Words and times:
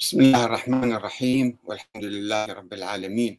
بسم 0.00 0.20
الله 0.20 0.44
الرحمن 0.44 0.92
الرحيم 0.92 1.56
والحمد 1.64 2.04
لله 2.04 2.46
رب 2.46 2.72
العالمين 2.72 3.38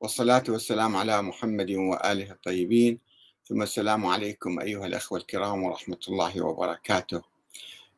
والصلاة 0.00 0.42
والسلام 0.48 0.96
على 0.96 1.22
محمد 1.22 1.70
وآله 1.70 2.30
الطيبين. 2.30 2.98
ثم 3.44 3.62
السلام 3.62 4.06
عليكم 4.06 4.60
أيها 4.60 4.86
الأخوة 4.86 5.18
الكرام 5.18 5.62
ورحمة 5.62 5.98
الله 6.08 6.44
وبركاته. 6.44 7.22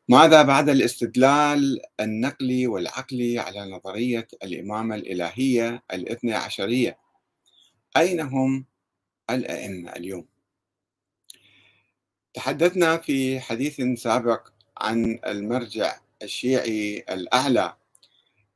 ماذا 0.09 0.41
بعد 0.41 0.69
الاستدلال 0.69 1.81
النقلي 1.99 2.67
والعقلي 2.67 3.39
على 3.39 3.71
نظرية 3.71 4.27
الإمامة 4.43 4.95
الإلهية 4.95 5.83
الاثنى 5.93 6.33
عشرية؟ 6.33 6.97
أين 7.97 8.19
هم 8.19 8.65
الأئمة 9.29 9.91
اليوم؟ 9.91 10.25
تحدثنا 12.33 12.97
في 12.97 13.39
حديث 13.39 13.81
سابق 14.01 14.47
عن 14.77 15.19
المرجع 15.25 15.99
الشيعي 16.23 17.05
الأعلى 17.09 17.75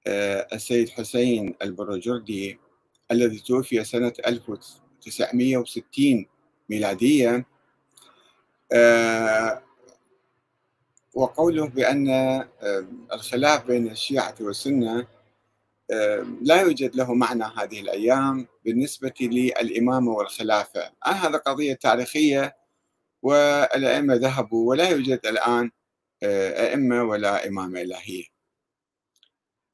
السيد 0.08 0.90
حسين 0.90 1.56
البروجردي 1.62 2.60
الذي 3.12 3.40
توفي 3.40 3.84
سنة 3.84 4.14
1960 4.28 6.26
ميلادية. 6.70 7.46
آه، 8.72 9.64
وقوله 11.14 11.68
بأن 11.68 12.10
آه، 12.10 12.48
الخلاف 13.14 13.68
بين 13.68 13.92
الشيعة 13.92 14.36
والسنة 14.42 15.08
لا 16.42 16.62
يوجد 16.62 16.96
له 16.96 17.14
معنى 17.14 17.44
هذه 17.44 17.80
الأيام 17.82 18.48
بالنسبة 18.66 19.14
للإمامة 19.22 20.12
والخلافة. 20.12 20.92
هذا 21.06 21.38
قضية 21.38 21.74
تاريخية 21.74 22.56
والأئمة 23.22 24.16
ذهبوا 24.16 24.70
ولا 24.70 24.90
يوجد 24.90 25.20
الآن 25.26 25.72
أئمة 26.24 27.04
ولا 27.04 27.48
إمامة 27.48 27.82
إلهية. 27.82 28.33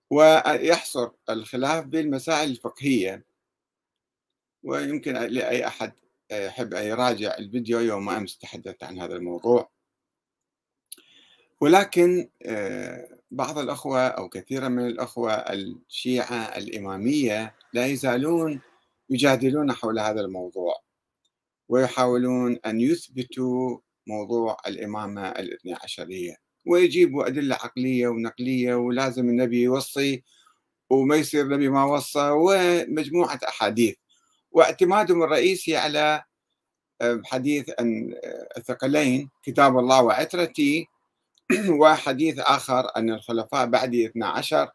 ويحصر 0.09 1.09
الخلاف 1.29 1.85
بالمسائل 1.85 2.49
الفقهية. 2.49 3.25
ويمكن 4.63 5.13
لأي 5.13 5.67
أحد 5.67 5.93
يحب 6.31 6.73
أن 6.73 6.87
يراجع 6.87 7.37
الفيديو 7.37 7.79
يوم 7.79 8.09
أمس 8.09 8.37
تحدثت 8.37 8.83
عن 8.83 8.99
هذا 8.99 9.15
الموضوع. 9.15 9.69
ولكن 11.61 12.29
بعض 13.31 13.57
الأخوة 13.57 14.07
أو 14.07 14.29
كثيرا 14.29 14.67
من 14.67 14.87
الأخوة 14.87 15.33
الشيعة 15.33 16.57
الإمامية 16.57 17.55
لا 17.73 17.85
يزالون 17.85 18.61
يجادلون 19.09 19.71
حول 19.71 19.99
هذا 19.99 20.21
الموضوع. 20.21 20.83
ويحاولون 21.69 22.59
أن 22.65 22.81
يثبتوا 22.81 23.79
موضوع 24.07 24.57
الإمامة 24.67 25.29
الاثنى 25.29 25.73
عشرية. 25.73 26.48
ويجيبوا 26.65 27.27
أدلة 27.27 27.55
عقلية 27.55 28.07
ونقلية 28.07 28.75
ولازم 28.75 29.29
النبي 29.29 29.61
يوصي 29.61 30.23
وما 30.89 31.15
يصير 31.15 31.45
النبي 31.45 31.69
ما 31.69 31.83
وصى 31.83 32.29
ومجموعة 32.29 33.39
أحاديث. 33.47 33.95
واعتمادهم 34.51 35.23
الرئيسي 35.23 35.77
على 35.77 36.23
آه، 37.01 37.21
حديث 37.25 37.69
آه، 37.69 38.47
الثقلين 38.57 39.29
كتاب 39.43 39.77
الله 39.77 40.03
وعترتي 40.03 40.87
وحديث 41.81 42.39
آخر 42.39 42.91
أن 42.97 43.09
الخلفاء 43.09 43.65
بعد 43.65 43.95
12 43.95 44.71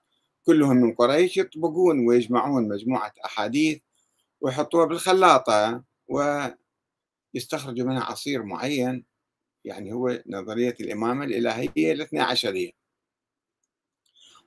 كلهم 0.46 0.76
من 0.76 0.94
قريش 0.94 1.36
يطبقون 1.36 2.08
ويجمعون 2.08 2.68
مجموعة 2.68 3.12
أحاديث 3.24 3.78
ويحطوها 4.40 4.86
بالخلاطة 4.86 5.84
ويستخرجوا 6.08 7.86
منها 7.86 8.04
عصير 8.04 8.42
معين. 8.42 9.04
يعني 9.64 9.92
هو 9.92 10.22
نظرية 10.26 10.76
الإمامة 10.80 11.24
الإلهية 11.24 11.92
الاثنى 11.92 12.20
عشرية. 12.20 12.70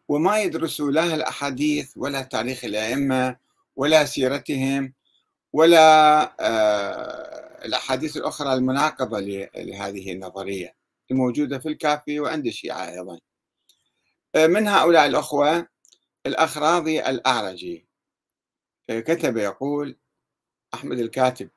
وما 0.08 0.40
يدرسوا 0.40 0.92
لا 0.92 1.16
الأحاديث 1.16 1.94
ولا 1.98 2.22
تاريخ 2.22 2.66
الأئمة 2.66 3.38
ولا 3.76 4.06
سيرتهم 4.06 4.94
ولا 5.54 6.22
آه، 6.40 7.66
الأحاديث 7.66 8.18
الأخرى 8.18 8.54
المناقضة 8.54 9.20
لهذه 9.56 10.12
النظرية 10.12 10.76
الموجودة 11.12 11.60
في 11.60 11.70
الكافي 11.70 12.20
وعند 12.20 12.46
الشيعة 12.46 12.90
أيضا. 12.90 13.20
آه، 14.36 14.48
من 14.48 14.68
هؤلاء 14.68 15.06
الأخوة؟ 15.06 15.68
الأخ 16.26 16.58
راضي 16.58 17.00
الأعرجي. 17.02 17.88
آه، 18.90 19.00
كتب 19.00 19.38
يقول 19.38 19.98
أحمد 20.74 21.00
الكاتب 21.00 21.50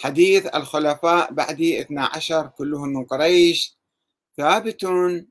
حديث 0.00 0.46
الخلفاء 0.54 1.32
بعدي 1.32 1.80
12 1.80 2.46
كلهم 2.46 2.88
من 2.88 3.04
قريش 3.04 3.78
ثابت 4.36 4.84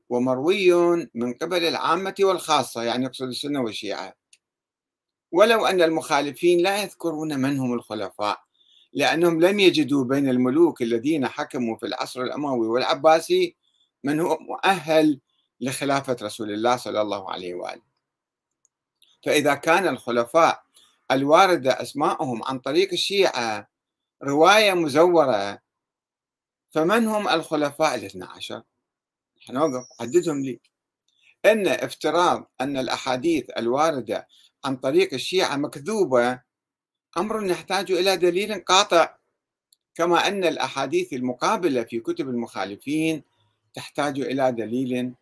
ومروي 0.08 0.72
من 1.14 1.32
قبل 1.34 1.64
العامة 1.64 2.14
والخاصة 2.20 2.82
يعني 2.82 3.04
يقصد 3.04 3.28
السنة 3.28 3.60
والشيعة. 3.60 4.14
ولو 5.32 5.66
أن 5.66 5.82
المخالفين 5.82 6.60
لا 6.60 6.82
يذكرون 6.82 7.38
من 7.38 7.58
هم 7.58 7.74
الخلفاء 7.74 8.40
لأنهم 8.92 9.40
لم 9.40 9.60
يجدوا 9.60 10.04
بين 10.04 10.28
الملوك 10.28 10.82
الذين 10.82 11.28
حكموا 11.28 11.76
في 11.76 11.86
العصر 11.86 12.22
الأموي 12.22 12.66
والعباسي 12.66 13.56
من 14.04 14.20
هو 14.20 14.38
مؤهل 14.40 15.20
لخلافة 15.60 16.16
رسول 16.22 16.52
الله 16.52 16.76
صلى 16.76 17.00
الله 17.00 17.30
عليه 17.32 17.54
وآله. 17.54 17.82
فإذا 19.24 19.54
كان 19.54 19.88
الخلفاء 19.88 20.62
الواردة 21.10 21.82
أسماءهم 21.82 22.44
عن 22.44 22.58
طريق 22.58 22.92
الشيعة 22.92 23.69
رواية 24.22 24.72
مزورة. 24.74 25.58
فمن 26.70 27.06
هم 27.06 27.28
الخلفاء 27.28 27.94
الاثنى 27.94 28.24
عشر؟ 28.24 28.62
حنوقف 29.40 29.86
عددهم 30.00 30.42
لي. 30.42 30.60
أن 31.44 31.68
افتراض 31.68 32.50
أن 32.60 32.76
الأحاديث 32.76 33.44
الواردة 33.58 34.28
عن 34.64 34.76
طريق 34.76 35.14
الشيعة 35.14 35.56
مكذوبة 35.56 36.40
أمر 37.16 37.46
يحتاج 37.46 37.92
إلى 37.92 38.16
دليل 38.16 38.54
قاطع 38.64 39.16
كما 39.94 40.28
أن 40.28 40.44
الأحاديث 40.44 41.12
المقابلة 41.12 41.84
في 41.84 42.00
كتب 42.00 42.28
المخالفين 42.28 43.22
تحتاج 43.74 44.20
إلى 44.20 44.52
دليل. 44.52 45.14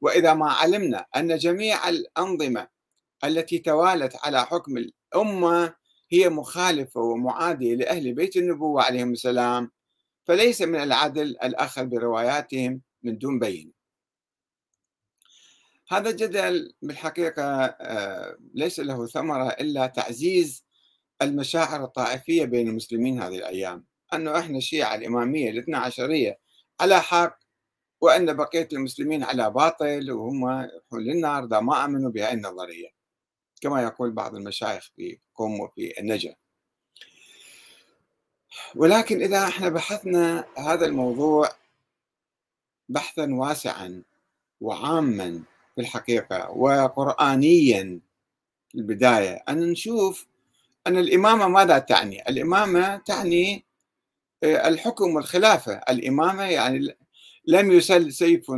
وإذا 0.00 0.34
ما 0.34 0.52
علمنا 0.52 1.06
أن 1.16 1.36
جميع 1.36 1.88
الأنظمة 1.88 2.68
التي 3.24 3.58
توالت 3.58 4.16
على 4.16 4.46
حكم 4.46 4.76
الأمة 4.76 5.74
هي 6.10 6.28
مخالفة 6.28 7.00
ومعادية 7.00 7.74
لأهل 7.74 8.14
بيت 8.14 8.36
النبوة 8.36 8.82
عليهم 8.82 9.12
السلام 9.12 9.70
فليس 10.24 10.62
من 10.62 10.82
العدل 10.82 11.36
الأخذ 11.42 11.86
برواياتهم 11.86 12.80
من 13.02 13.18
دون 13.18 13.38
بين 13.38 13.72
هذا 15.88 16.10
الجدل 16.10 16.74
بالحقيقة 16.82 17.64
آه، 17.64 18.36
ليس 18.54 18.80
له 18.80 19.06
ثمرة 19.06 19.48
إلا 19.48 19.86
تعزيز 19.86 20.64
المشاعر 21.22 21.84
الطائفية 21.84 22.44
بين 22.44 22.68
المسلمين 22.68 23.22
هذه 23.22 23.36
الأيام. 23.36 23.84
أنه 24.14 24.38
إحنا 24.38 24.58
الشيعة 24.58 24.94
الإمامية 24.94 25.50
الاثنى 25.50 25.76
عشرية 25.76 26.38
على 26.80 27.00
حق 27.00 27.38
وأن 28.00 28.36
بقية 28.36 28.68
المسلمين 28.72 29.22
على 29.24 29.50
باطل 29.50 30.10
وهم 30.10 30.42
يروحون 30.42 31.02
للنار 31.02 31.44
إذا 31.44 31.60
ما 31.60 31.84
آمنوا 31.84 32.10
بهذه 32.10 32.32
النظرية 32.32 32.88
كما 33.64 33.82
يقول 33.82 34.10
بعض 34.10 34.34
المشايخ 34.34 34.90
في 34.96 35.18
قم 35.34 35.60
وفي 35.60 36.00
النجا 36.00 36.36
ولكن 38.74 39.22
إذا 39.22 39.44
إحنا 39.44 39.68
بحثنا 39.68 40.44
هذا 40.58 40.86
الموضوع 40.86 41.48
بحثا 42.88 43.34
واسعا 43.34 44.02
وعاما 44.60 45.42
في 45.74 45.80
الحقيقة 45.80 46.50
وقرآنيا 46.50 48.00
في 48.68 48.78
البداية 48.78 49.44
أن 49.48 49.70
نشوف 49.70 50.26
أن 50.86 50.98
الإمامة 50.98 51.48
ماذا 51.48 51.78
تعني؟ 51.78 52.28
الإمامة 52.28 52.96
تعني 52.96 53.64
آه، 54.42 54.68
الحكم 54.68 55.14
والخلافة 55.14 55.72
الإمامة 55.72 56.42
يعني 56.42 56.96
لم 57.46 57.72
يسل 57.72 58.12
سيف 58.12 58.50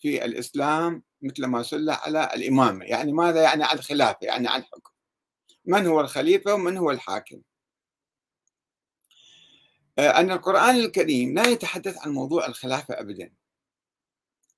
في 0.00 0.24
الإسلام 0.24 1.02
مثل 1.22 1.46
ما 1.46 1.62
سل 1.62 1.90
على 1.90 2.30
الإمامة 2.34 2.84
يعني 2.84 3.12
ماذا؟ 3.12 3.42
يعني 3.42 3.64
على 3.64 3.78
الخلافة 3.78 4.26
يعني 4.26 4.48
على 4.48 4.62
الحكم. 4.62 4.90
من 5.64 5.86
هو 5.86 6.00
الخليفة 6.00 6.54
ومن 6.54 6.76
هو 6.76 6.90
الحاكم؟ 6.90 7.40
آه، 9.98 10.20
أن 10.20 10.30
القرآن 10.30 10.76
الكريم 10.76 11.34
لا 11.34 11.48
يتحدث 11.48 11.98
عن 11.98 12.10
موضوع 12.10 12.46
الخلافة 12.46 13.00
أبدا. 13.00 13.32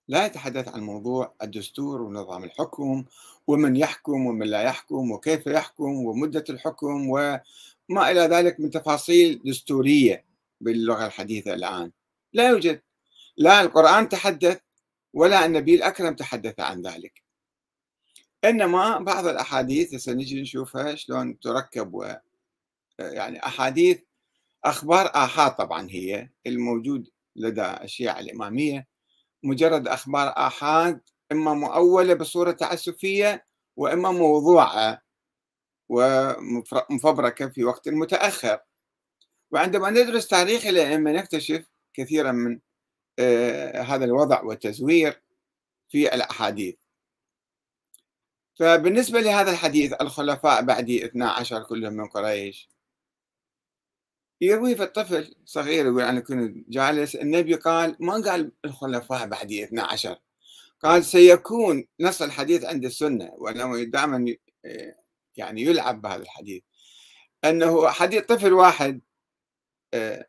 لا 0.08 0.26
يتحدث 0.26 0.68
عن 0.68 0.80
موضوع 0.80 1.34
الدستور 1.42 2.02
ونظام 2.02 2.44
الحكم 2.44 3.04
ومن 3.46 3.76
يحكم 3.76 4.26
ومن 4.26 4.46
لا 4.46 4.62
يحكم 4.62 5.10
وكيف 5.10 5.46
يحكم 5.46 5.84
ومدة 5.84 6.44
الحكم 6.50 7.10
وما 7.10 8.10
إلى 8.10 8.20
ذلك 8.20 8.60
من 8.60 8.70
تفاصيل 8.70 9.40
دستورية 9.44 10.24
باللغة 10.60 11.06
الحديثة 11.06 11.54
الآن. 11.54 11.92
لا 12.32 12.48
يوجد. 12.48 12.82
لا 13.36 13.60
القرآن 13.60 14.08
تحدث 14.08 14.60
ولا 15.14 15.46
النبي 15.46 15.74
الأكرم 15.74 16.14
تحدث 16.14 16.60
عن 16.60 16.82
ذلك. 16.82 17.22
إنما 18.44 18.98
بعض 18.98 19.26
الأحاديث 19.26 19.94
سنجي 19.94 20.42
نشوفها 20.42 20.94
شلون 20.94 21.38
تركب 21.40 21.94
و 21.94 22.14
يعني 22.98 23.46
أحاديث 23.46 24.02
أخبار 24.64 25.06
آحاد 25.14 25.56
طبعا 25.56 25.88
هي 25.90 26.30
الموجود 26.46 27.08
لدى 27.36 27.70
الشيعة 27.84 28.20
الإمامية. 28.20 28.86
مجرد 29.42 29.88
أخبار 29.88 30.28
آحاد 30.36 31.00
إما 31.32 31.54
مؤولة 31.54 32.14
بصورة 32.14 32.50
تعسفية 32.52 33.46
وإما 33.76 34.10
موضوعة 34.10 35.02
ومفبركة 35.88 37.48
في 37.48 37.64
وقت 37.64 37.88
متأخر. 37.88 38.58
وعندما 39.50 39.90
ندرس 39.90 40.28
تاريخ 40.28 40.66
الأئمة 40.66 41.12
نكتشف 41.12 41.66
كثيرا 41.94 42.32
من 42.32 42.60
هذا 43.84 44.04
الوضع 44.04 44.42
والتزوير 44.42 45.22
في 45.88 46.14
الأحاديث. 46.14 46.74
فبالنسبة 48.58 49.20
لهذا 49.20 49.50
الحديث 49.50 49.92
الخلفاء 50.00 50.62
بعدي 50.62 51.06
12 51.06 51.62
كلهم 51.62 51.92
من 51.92 52.08
قريش 52.08 52.68
يروي 54.40 54.76
في 54.76 54.82
الطفل 54.82 55.34
صغير 55.44 55.86
يقول 55.86 56.02
أنا 56.02 56.20
كنت 56.20 56.56
جالس 56.68 57.16
النبي 57.16 57.54
قال 57.54 57.96
ما 58.00 58.12
قال 58.12 58.52
الخلفاء 58.64 59.26
بعدي 59.26 59.64
12 59.64 60.18
قال 60.80 61.04
سيكون 61.04 61.84
نص 62.00 62.22
الحديث 62.22 62.64
عند 62.64 62.84
السنة 62.84 63.30
وأنه 63.38 63.84
دائما 63.84 64.36
آه، 64.64 64.96
يعني 65.36 65.62
يلعب 65.62 66.02
بهذا 66.02 66.22
الحديث. 66.22 66.62
أنه 67.44 67.88
حديث 67.88 68.22
طفل 68.22 68.52
واحد 68.52 69.00
آه، 69.94 70.26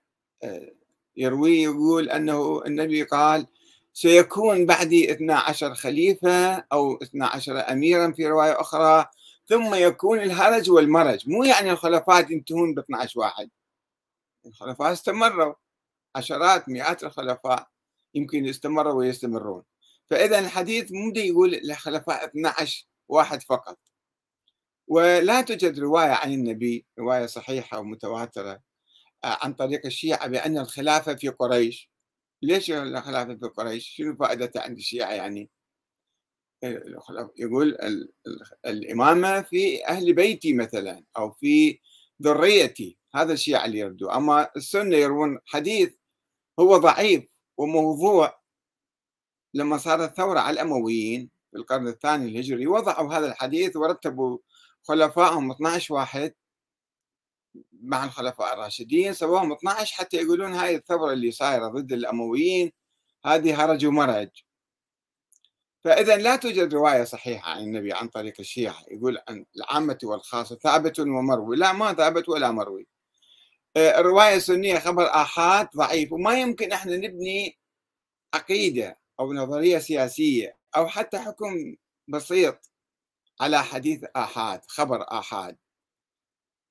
يروي 1.17 1.61
يقول 1.63 2.09
أنه 2.09 2.63
النبي 2.65 3.03
قال 3.03 3.47
سيكون 3.93 4.65
بعدي 4.65 5.11
12 5.11 5.75
خليفة 5.75 6.55
أو 6.55 6.97
12 7.03 7.71
أميرا 7.71 8.11
في 8.11 8.27
رواية 8.27 8.61
أخرى 8.61 9.05
ثم 9.47 9.75
يكون 9.75 10.19
الهرج 10.19 10.71
والمرج. 10.71 11.29
مو 11.29 11.43
يعني 11.43 11.71
الخلفاء 11.71 12.31
ينتهون 12.31 12.73
ب 12.73 12.79
12 12.79 13.19
واحد. 13.19 13.49
الخلفاء 14.45 14.93
استمروا. 14.93 15.53
عشرات 16.15 16.69
مئات 16.69 17.03
الخلفاء 17.03 17.67
يمكن 18.15 18.47
استمروا 18.47 18.93
ويستمرون. 18.93 19.63
فإذا 20.09 20.39
الحديث 20.39 20.91
مو 20.91 21.13
يقول 21.15 21.55
الخلفاء 21.55 22.25
12 22.25 22.87
واحد 23.09 23.41
فقط. 23.43 23.77
ولا 24.87 25.41
توجد 25.41 25.79
رواية 25.79 26.11
عن 26.11 26.33
النبي 26.33 26.85
رواية 26.99 27.25
صحيحة 27.25 27.79
ومتواترة. 27.79 28.72
عن 29.23 29.53
طريق 29.53 29.85
الشيعة 29.85 30.27
بأن 30.27 30.57
الخلافة 30.57 31.15
في 31.15 31.27
قريش. 31.27 31.89
ليش 32.41 32.71
الخلافة 32.71 33.35
في 33.35 33.45
قريش؟ 33.47 33.87
شنو 33.87 34.15
فائدتها 34.15 34.61
عند 34.61 34.77
الشيعة 34.77 35.11
يعني؟ 35.11 35.49
يقول 37.37 37.77
الإمامة 38.65 39.41
في 39.41 39.87
أهل 39.87 40.13
بيتي 40.13 40.53
مثلا 40.53 41.03
أو 41.17 41.31
في 41.31 41.79
ذريتي 42.21 42.97
هذا 43.15 43.33
الشيعة 43.33 43.65
اللي 43.65 43.79
يردوا 43.79 44.17
أما 44.17 44.49
السنة 44.55 44.97
يروون 44.97 45.39
حديث 45.45 45.93
هو 46.59 46.77
ضعيف 46.77 47.23
وموضوع. 47.57 48.43
لما 49.53 49.77
صارت 49.77 50.09
الثورة 50.09 50.39
على 50.39 50.53
الأمويين 50.53 51.29
في 51.51 51.57
القرن 51.57 51.87
الثاني 51.87 52.25
الهجري 52.25 52.67
وضعوا 52.67 53.13
هذا 53.13 53.27
الحديث 53.27 53.75
ورتبوا 53.75 54.37
خلفائهم 54.83 55.51
12 55.51 55.93
واحد 55.93 56.33
مع 57.83 58.05
الخلفاء 58.05 58.53
الراشدين 58.53 59.13
سووهم 59.13 59.51
12 59.53 59.95
حتى 59.95 60.17
يقولون 60.17 60.53
هاي 60.53 60.75
الثورة 60.75 61.13
اللي 61.13 61.31
صايرة 61.31 61.67
ضد 61.67 61.91
الأمويين 61.93 62.71
هذه 63.25 63.63
هرج 63.65 63.85
ومرج. 63.85 64.29
فإذا 65.83 66.17
لا 66.17 66.35
توجد 66.35 66.73
رواية 66.73 67.03
صحيحة 67.03 67.51
عن 67.51 67.63
النبي 67.63 67.93
عن 67.93 68.07
طريق 68.07 68.33
الشيعة 68.39 68.85
يقول 68.91 69.17
عن 69.29 69.45
العامة 69.55 69.97
والخاصة 70.03 70.55
ثابت 70.55 70.99
ومروي. 70.99 71.57
لا 71.57 71.71
ما 71.73 71.93
ثابت 71.93 72.29
ولا 72.29 72.51
مروي. 72.51 72.87
آه، 73.77 73.99
الرواية 73.99 74.35
السنية 74.35 74.79
خبر 74.79 75.05
آحاد 75.07 75.69
ضعيف 75.77 76.11
وما 76.13 76.33
يمكن 76.39 76.71
إحنا 76.71 76.97
نبني 76.97 77.59
عقيدة 78.33 78.99
أو 79.19 79.33
نظرية 79.33 79.79
سياسية 79.79 80.57
أو 80.77 80.87
حتى 80.87 81.19
حكم 81.19 81.75
بسيط 82.07 82.71
على 83.41 83.63
حديث 83.63 84.03
آحاد 84.15 84.61
خبر 84.67 85.05
آحاد. 85.11 85.57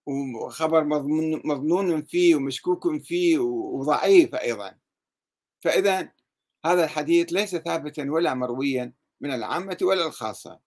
وخبر 0.07 0.85
مضمون 0.85 1.43
مظنون 1.45 2.03
فيه 2.03 2.35
ومشكوك 2.37 3.03
فيه 3.03 3.39
وضعيف 3.39 4.35
أيضا. 4.35 4.75
فإذا 5.61 6.09
هذا 6.65 6.85
الحديث 6.85 7.33
ليس 7.33 7.57
ثابتا 7.57 8.11
ولا 8.11 8.35
مرويا 8.35 8.93
من 9.21 9.35
العامة 9.35 9.79
ولا 9.83 10.07
الخاصة 10.07 10.61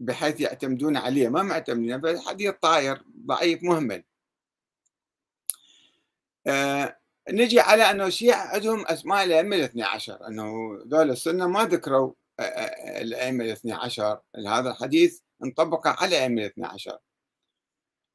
بحيث 0.00 0.40
يعتمدون 0.40 0.96
عليه. 0.96 1.28
ما 1.28 1.42
معتمدين؟ 1.42 2.00
فالحديث 2.00 2.54
طاير 2.62 3.02
ضعيف 3.26 3.62
مهمل. 3.62 4.04
آه 6.46 6.98
نجي 7.30 7.60
على 7.60 7.90
أنه 7.90 8.06
الشيعة 8.06 8.54
عندهم 8.54 8.86
أسماء 8.86 9.24
الأئمة 9.24 9.56
الاثنى 9.56 9.82
عشر 9.82 10.26
أنه 10.26 10.78
دول 10.84 11.10
السنة 11.10 11.46
ما 11.46 11.64
ذكروا 11.64 12.12
آه، 12.40 12.42
آه، 12.42 13.02
الأئمة 13.02 13.44
الاثنى 13.44 13.72
عشر. 13.72 14.20
هذا 14.48 14.70
الحديث 14.70 15.20
انطبق 15.44 15.86
على 15.86 16.08
الأئمة 16.16 16.40
الاثنى 16.40 16.66
عشر. 16.66 16.98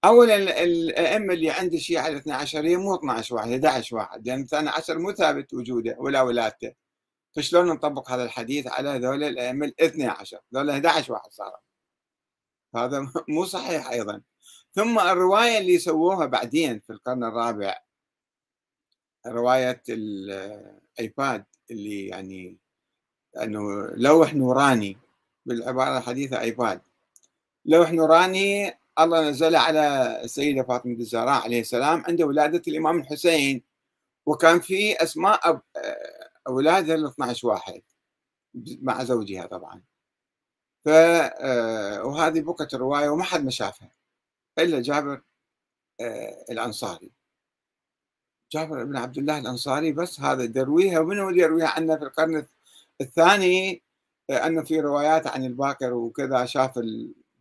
اولا 0.05 0.63
الأئمة 0.63 1.33
اللي 1.33 1.49
عند 1.51 1.73
الشيعه 1.73 2.07
الاثنى 2.07 2.33
عشريه 2.33 2.77
مو 2.77 2.95
12 2.95 3.35
واحد 3.35 3.49
11 3.49 3.95
واحد 3.95 4.27
لأن 4.27 4.41
الثاني 4.41 4.69
عشر 4.69 4.99
مو 4.99 5.11
ثابت 5.11 5.53
وجوده 5.53 5.95
ولا 5.99 6.21
ولادته 6.21 6.73
فشلون 7.37 7.67
نطبق 7.67 8.11
هذا 8.11 8.23
الحديث 8.23 8.67
على 8.67 8.89
هذول 8.89 9.23
الأئمة 9.23 9.65
الاثنى 9.65 10.05
عشر؟ 10.07 10.39
هذول 10.55 10.69
11 10.69 11.13
واحد 11.13 11.31
صاروا. 11.31 11.57
هذا 12.75 13.11
مو 13.29 13.45
صحيح 13.45 13.89
أيضا. 13.89 14.21
ثم 14.73 14.99
الرواية 14.99 15.57
اللي 15.57 15.79
سووها 15.79 16.25
بعدين 16.25 16.79
في 16.79 16.93
القرن 16.93 17.23
الرابع 17.23 17.77
رواية 19.27 19.83
الأيباد 19.89 21.45
اللي 21.71 22.07
يعني 22.07 22.57
أنه 23.41 23.87
لوح 23.95 24.33
نوراني 24.33 24.97
بالعبارة 25.45 25.97
الحديثة 25.97 26.41
أيباد. 26.41 26.81
لوح 27.65 27.91
نوراني 27.91 28.73
الله 28.99 29.29
نزل 29.29 29.55
على 29.55 29.81
السيدة 30.23 30.63
فاطمة 30.63 30.93
الزهراء 30.93 31.43
عليه 31.43 31.61
السلام 31.61 32.03
عند 32.07 32.21
ولادة 32.21 32.61
الإمام 32.67 32.99
الحسين. 32.99 33.63
وكان 34.25 34.59
في 34.59 35.03
أسماء 35.03 35.61
أولادها 36.47 36.95
ال 36.95 37.05
12 37.05 37.47
واحد 37.47 37.81
مع 38.81 39.03
زوجها 39.03 39.45
طبعا. 39.45 39.83
ف 40.85 40.89
آه، 40.89 42.03
وهذه 42.05 42.41
بقت 42.41 42.73
الرواية 42.73 43.09
وما 43.09 43.23
حد 43.23 43.43
ما 43.43 43.51
شافها 43.51 43.91
إلا 44.59 44.81
جابر 44.81 45.21
آه، 46.01 46.45
الأنصاري. 46.51 47.11
جابر 48.51 48.83
بن 48.83 48.97
عبد 48.97 49.17
الله 49.17 49.37
الأنصاري 49.39 49.91
بس 49.91 50.19
هذا 50.21 50.45
درويها 50.45 50.99
ومن 50.99 51.19
هو 51.19 51.29
يرويها؟ 51.29 51.67
عنا 51.67 51.97
في 51.97 52.03
القرن 52.03 52.45
الثاني 53.01 53.83
آه، 54.29 54.47
أنه 54.47 54.63
في 54.63 54.79
روايات 54.79 55.27
عن 55.27 55.45
الباكر 55.45 55.93
وكذا 55.93 56.45
شاف 56.45 56.79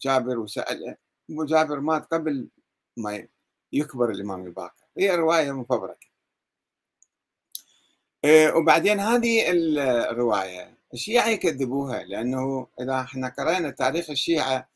جابر 0.00 0.38
وسأل 0.38 0.84
أبو 0.86 1.05
جابر 1.28 1.80
مات 1.80 2.04
قبل 2.14 2.48
ما 2.96 3.28
يكبر 3.72 4.10
الإمام 4.10 4.46
الباقر. 4.46 4.84
هي 4.98 5.14
رواية 5.16 5.52
مفبركة. 5.52 6.06
إيه، 8.24 8.52
وبعدين 8.52 9.00
هذه 9.00 9.50
الرواية 9.50 10.78
الشيعة 10.94 11.28
يكذبوها 11.28 12.02
لأنه 12.04 12.68
إذا 12.80 13.00
إحنا 13.00 13.28
قرأنا 13.28 13.70
تاريخ 13.70 14.10
الشيعة 14.10 14.68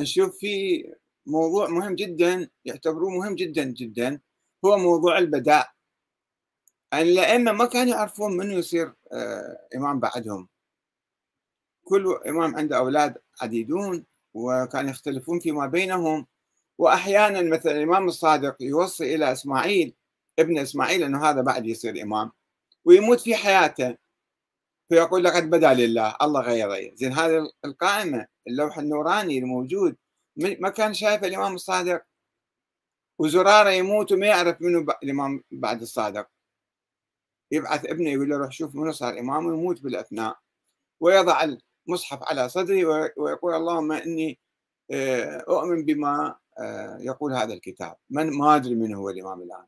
نشوف 0.00 0.36
في 0.38 0.84
موضوع 1.26 1.68
مهم 1.68 1.94
جدا 1.94 2.50
يعتبروه 2.64 3.10
مهم 3.10 3.34
جدا 3.34 3.64
جدا 3.64 4.20
هو 4.64 4.78
موضوع 4.78 5.18
البداء. 5.18 5.70
الأئمة 6.94 7.52
ما 7.52 7.66
كانوا 7.66 7.94
يعرفون 7.94 8.36
من 8.36 8.50
يصير 8.50 8.94
آه، 9.12 9.68
إمام 9.76 10.00
بعدهم. 10.00 10.48
كل 11.84 12.20
إمام 12.28 12.56
عنده 12.56 12.78
أولاد 12.78 13.18
عديدون. 13.42 14.06
وكانوا 14.34 14.90
يختلفون 14.90 15.40
فيما 15.40 15.66
بينهم. 15.66 16.26
واحيانا 16.78 17.42
مثلا 17.42 17.72
الإمام 17.72 18.08
الصادق 18.08 18.56
يوصي 18.60 19.14
إلى 19.14 19.32
إسماعيل 19.32 19.94
ابن 20.38 20.58
إسماعيل 20.58 21.02
إنه 21.02 21.24
هذا 21.30 21.42
بعد 21.42 21.66
يصير 21.66 22.02
إمام 22.02 22.32
ويموت 22.84 23.20
في 23.20 23.36
حياته. 23.36 23.96
فيقول 24.88 25.24
لقد 25.24 25.50
بدا 25.50 25.74
لله 25.74 26.16
الله 26.22 26.40
غيره. 26.40 26.94
زين 26.94 27.12
هذه 27.12 27.50
القائمة 27.64 28.26
اللوح 28.46 28.78
النوراني 28.78 29.38
الموجود. 29.38 29.96
ما 30.36 30.68
كان 30.68 30.94
شايف 30.94 31.24
الإمام 31.24 31.54
الصادق؟ 31.54 32.02
وزرارة 33.18 33.70
يموت 33.70 34.12
وما 34.12 34.26
يعرف 34.26 34.62
منه 34.62 34.86
الإمام 35.02 35.44
بعد 35.50 35.80
الصادق. 35.80 36.28
يبعث 37.50 37.86
ابنه 37.86 38.10
يقول 38.10 38.28
له 38.28 38.36
روح 38.36 38.52
شوف 38.52 38.74
منو 38.74 38.92
صار 38.92 39.18
إمام 39.18 39.46
ويموت 39.46 39.82
بالأثناء. 39.82 40.38
ويضع 41.00 41.42
مصحف 41.88 42.18
على 42.22 42.48
صدري 42.48 42.84
ويقول 42.84 43.54
اللهم 43.54 43.92
إني 43.92 44.38
آه، 44.90 45.44
أؤمن 45.48 45.84
بما 45.84 46.36
آه، 46.58 46.98
يقول 47.00 47.32
هذا 47.34 47.54
الكتاب. 47.54 47.96
من 48.10 48.30
ما 48.30 48.56
أدري 48.56 48.74
من 48.74 48.94
هو 48.94 49.10
الإمام 49.10 49.42
الآن. 49.42 49.64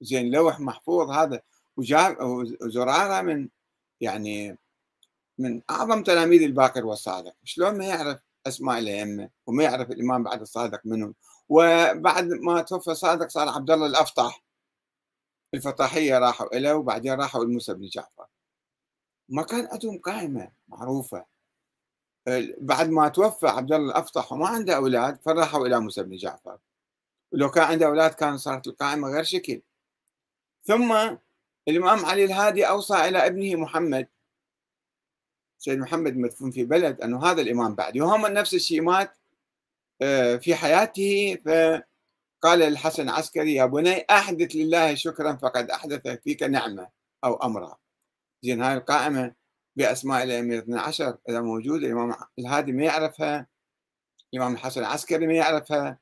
زين 0.00 0.30
لوح 0.30 0.60
محفوظ 0.60 1.10
هذا. 1.10 1.40
وجاب 1.76 2.16
وزرارة 2.62 3.22
من 3.22 3.48
يعني 4.00 4.58
من 5.38 5.62
أعظم 5.70 6.02
تلاميذ 6.02 6.42
الباقر 6.42 6.86
والصادق. 6.86 7.34
شلون 7.44 7.78
ما 7.78 7.84
يعرف 7.86 8.20
أسماء 8.46 8.78
الأئمة 8.78 9.30
وما 9.46 9.64
يعرف 9.64 9.90
الإمام 9.90 10.22
بعد 10.22 10.40
الصادق 10.40 10.80
منهم. 10.84 11.14
وبعد 11.48 12.24
ما 12.24 12.62
توفى 12.62 12.90
الصادق 12.90 13.28
صار 13.28 13.48
عبد 13.48 13.70
الله 13.70 13.86
الأفطح. 13.86 14.44
الفطاحيه 15.54 16.18
راحوا 16.18 16.56
له 16.56 16.76
وبعدين 16.76 17.12
راحوا 17.12 17.44
لموسى 17.44 17.74
بن 17.74 17.86
جعفر. 17.86 18.26
ما 19.28 19.42
كان 19.42 19.68
عندهم 19.72 19.98
قائمة 19.98 20.50
معروفة. 20.68 21.26
بعد 22.60 22.88
ما 22.90 23.08
توفى 23.08 23.46
عبد 23.46 23.72
الله 23.72 23.90
الأفطح 23.90 24.32
وما 24.32 24.48
عنده 24.48 24.76
أولاد 24.76 25.22
فراحوا 25.22 25.66
إلى 25.66 25.80
موسى 25.80 26.02
بن 26.02 26.16
جعفر. 26.16 26.58
ولو 27.32 27.50
كان 27.50 27.64
عنده 27.64 27.86
أولاد 27.86 28.10
كان 28.14 28.38
صارت 28.38 28.66
القائمة 28.66 29.08
غير 29.08 29.24
شكل. 29.24 29.62
ثم 30.64 31.16
الإمام 31.68 32.04
علي 32.06 32.24
الهادي 32.24 32.68
أوصى 32.68 32.94
إلى 33.08 33.26
ابنه 33.26 33.56
محمد. 33.56 34.08
سيد 35.58 35.78
محمد 35.78 36.16
مدفون 36.16 36.50
في 36.50 36.64
بلد 36.64 37.00
أنه 37.00 37.24
هذا 37.26 37.40
الإمام 37.40 37.74
بعدي 37.74 38.00
وهم 38.00 38.26
نفس 38.26 38.54
الشيء 38.54 38.82
مات 38.82 39.18
آه، 40.02 40.36
في 40.36 40.54
حياته 40.54 41.38
فقال 41.44 42.58
للحسن 42.58 43.02
العسكري 43.02 43.54
يا 43.54 43.66
بني 43.66 44.04
أحدث 44.10 44.56
لله 44.56 44.94
شكرا 44.94 45.36
فقد 45.36 45.70
أحدث 45.70 46.08
فيك 46.08 46.42
نعمة 46.42 46.88
أو 47.24 47.34
امرا. 47.36 47.78
زين 48.42 48.62
هاي 48.62 48.74
القائمة 48.74 49.34
بأسماء 49.76 50.22
الأئمة 50.22 50.58
12 50.58 51.18
إذا 51.28 51.40
موجودة 51.40 51.86
الإمام 51.86 52.14
الهادي 52.38 52.72
ما 52.72 52.84
يعرفها 52.84 53.46
الإمام 54.34 54.54
الحسن 54.54 54.80
العسكري 54.80 55.26
ما 55.26 55.32
يعرفها. 55.32 55.98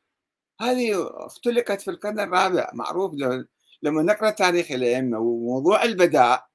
هذه 0.61 1.11
اختلقت 1.27 1.81
في 1.81 1.91
القرن 1.91 2.21
الرابع 2.21 2.71
معروف 2.75 3.15
لما 3.83 4.03
نقرأ 4.03 4.31
تاريخ 4.31 4.71
الأئمة 4.73 5.19
وموضوع 5.19 5.83
البداء 5.85 6.47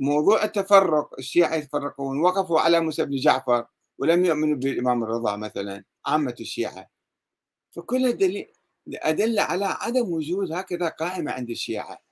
موضوع 0.00 0.44
التفرق 0.44 1.14
الشيعة 1.18 1.54
يتفرقون 1.54 2.20
وقفوا 2.20 2.60
على 2.60 2.80
موسى 2.80 3.04
بن 3.04 3.16
جعفر 3.16 3.66
ولم 3.98 4.24
يؤمنوا 4.24 4.56
بالإمام 4.56 5.04
الرضا 5.04 5.36
مثلا 5.36 5.84
عامة 6.06 6.34
الشيعة. 6.40 6.90
فكل 7.72 8.16
دليل 8.16 8.52
أدل 8.94 9.38
على 9.38 9.64
عدم 9.64 10.12
وجود 10.12 10.52
هكذا 10.52 10.88
قائمة 10.88 11.32
عند 11.32 11.50
الشيعة. 11.50 12.03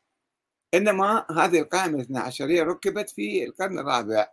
إنما 0.75 1.27
هذه 1.31 1.61
القائمة 1.61 1.95
الاثنى 1.97 2.19
عشرية 2.19 2.63
ركبت 2.63 3.11
في 3.11 3.45
القرن 3.45 3.79
الرابع 3.79 4.29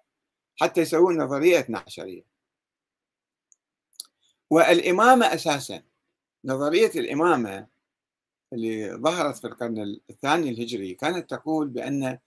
حتى 0.55 0.81
يسوون 0.81 1.17
نظرية 1.17 1.59
اثنى 1.59 1.77
عشرية. 1.77 2.23
والإمامة 4.49 5.25
أساسا 5.25 5.83
نظرية 6.45 6.91
الإمامة 6.95 7.67
اللي 8.53 8.91
ظهرت 8.93 9.37
في 9.37 9.47
القرن 9.47 9.99
الثاني 10.09 10.49
الهجري 10.49 10.93
كانت 10.93 11.29
تقول 11.29 11.67
بأن 11.67 12.17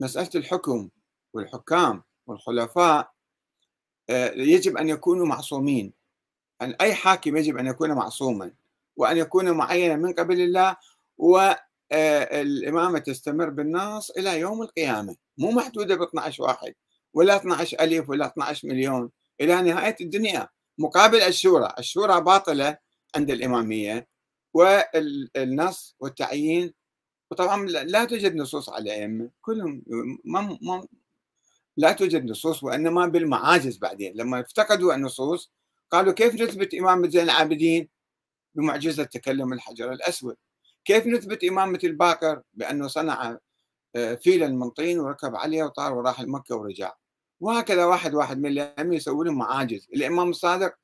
مسألة 0.00 0.30
الحكم 0.34 0.88
والحكام 1.32 2.02
والخلفاء 2.26 3.12
آه، 4.10 4.30
يجب 4.30 4.76
أن 4.76 4.88
يكونوا 4.88 5.26
معصومين. 5.26 5.92
أن 6.62 6.74
أي 6.80 6.94
حاكم 6.94 7.36
يجب 7.36 7.58
أن 7.58 7.66
يكون 7.66 7.92
معصوما 7.92 8.52
وأن 8.96 9.16
يكون 9.16 9.50
معينا 9.50 9.96
من 9.96 10.12
قبل 10.12 10.40
الله 10.40 10.76
آه، 11.92 12.98
تستمر 12.98 13.50
بالنص 13.50 14.10
إلى 14.10 14.40
يوم 14.40 14.62
القيامة. 14.62 15.16
مو 15.38 15.50
محدودة 15.50 15.94
ب 15.94 16.02
12 16.02 16.42
واحد 16.42 16.74
ولا 17.14 17.36
12 17.36 17.80
ألف 17.80 18.08
ولا 18.08 18.26
12 18.26 18.68
مليون. 18.68 19.10
إلى 19.40 19.62
نهاية 19.62 19.96
الدنيا. 20.00 20.48
مقابل 20.78 21.20
الشورى. 21.20 21.74
الشورى 21.78 22.20
باطلة 22.20 22.78
عند 23.16 23.30
الإمامية 23.30 24.08
والنص 24.54 25.96
والتعيين. 26.00 26.74
وطبعا 27.30 27.66
لا 27.66 28.04
توجد 28.04 28.34
نصوص 28.36 28.70
على 28.70 28.82
الأئمة 28.84 29.30
كلهم 29.42 29.82
ما 30.24 30.58
ما 30.62 30.86
لا 31.76 31.92
توجد 31.92 32.24
نصوص 32.24 32.62
وإنما 32.64 33.06
بالمعاجز 33.06 33.78
بعدين. 33.78 34.12
لما 34.16 34.40
افتقدوا 34.40 34.94
النصوص 34.94 35.52
قالوا 35.90 36.12
كيف 36.12 36.34
نثبت 36.34 36.74
إمامة 36.74 37.08
زين 37.08 37.22
العابدين؟ 37.22 37.88
بمعجزة 38.54 39.04
تكلم 39.04 39.52
الحجر 39.52 39.92
الأسود. 39.92 40.36
كيف 40.84 41.06
نثبت 41.06 41.44
إمامة 41.44 41.78
الباقر 41.84 42.42
بأنه 42.54 42.88
صنع 42.88 43.38
آه، 43.96 44.14
فيلا 44.14 44.48
من 44.48 44.70
طين 44.70 45.00
وركب 45.00 45.36
عليه 45.36 45.62
وطار 45.62 45.94
وراح 45.94 46.20
لمكة 46.20 46.56
ورجع؟ 46.56 46.92
وهكذا 47.40 47.84
واحد 47.84 48.14
واحد 48.14 48.38
من 48.38 48.50
الأئمة 48.50 48.94
يسوي 48.96 49.24
لهم 49.24 49.38
معاجز. 49.38 49.88
الإمام 49.94 50.30
الصادق 50.30 50.74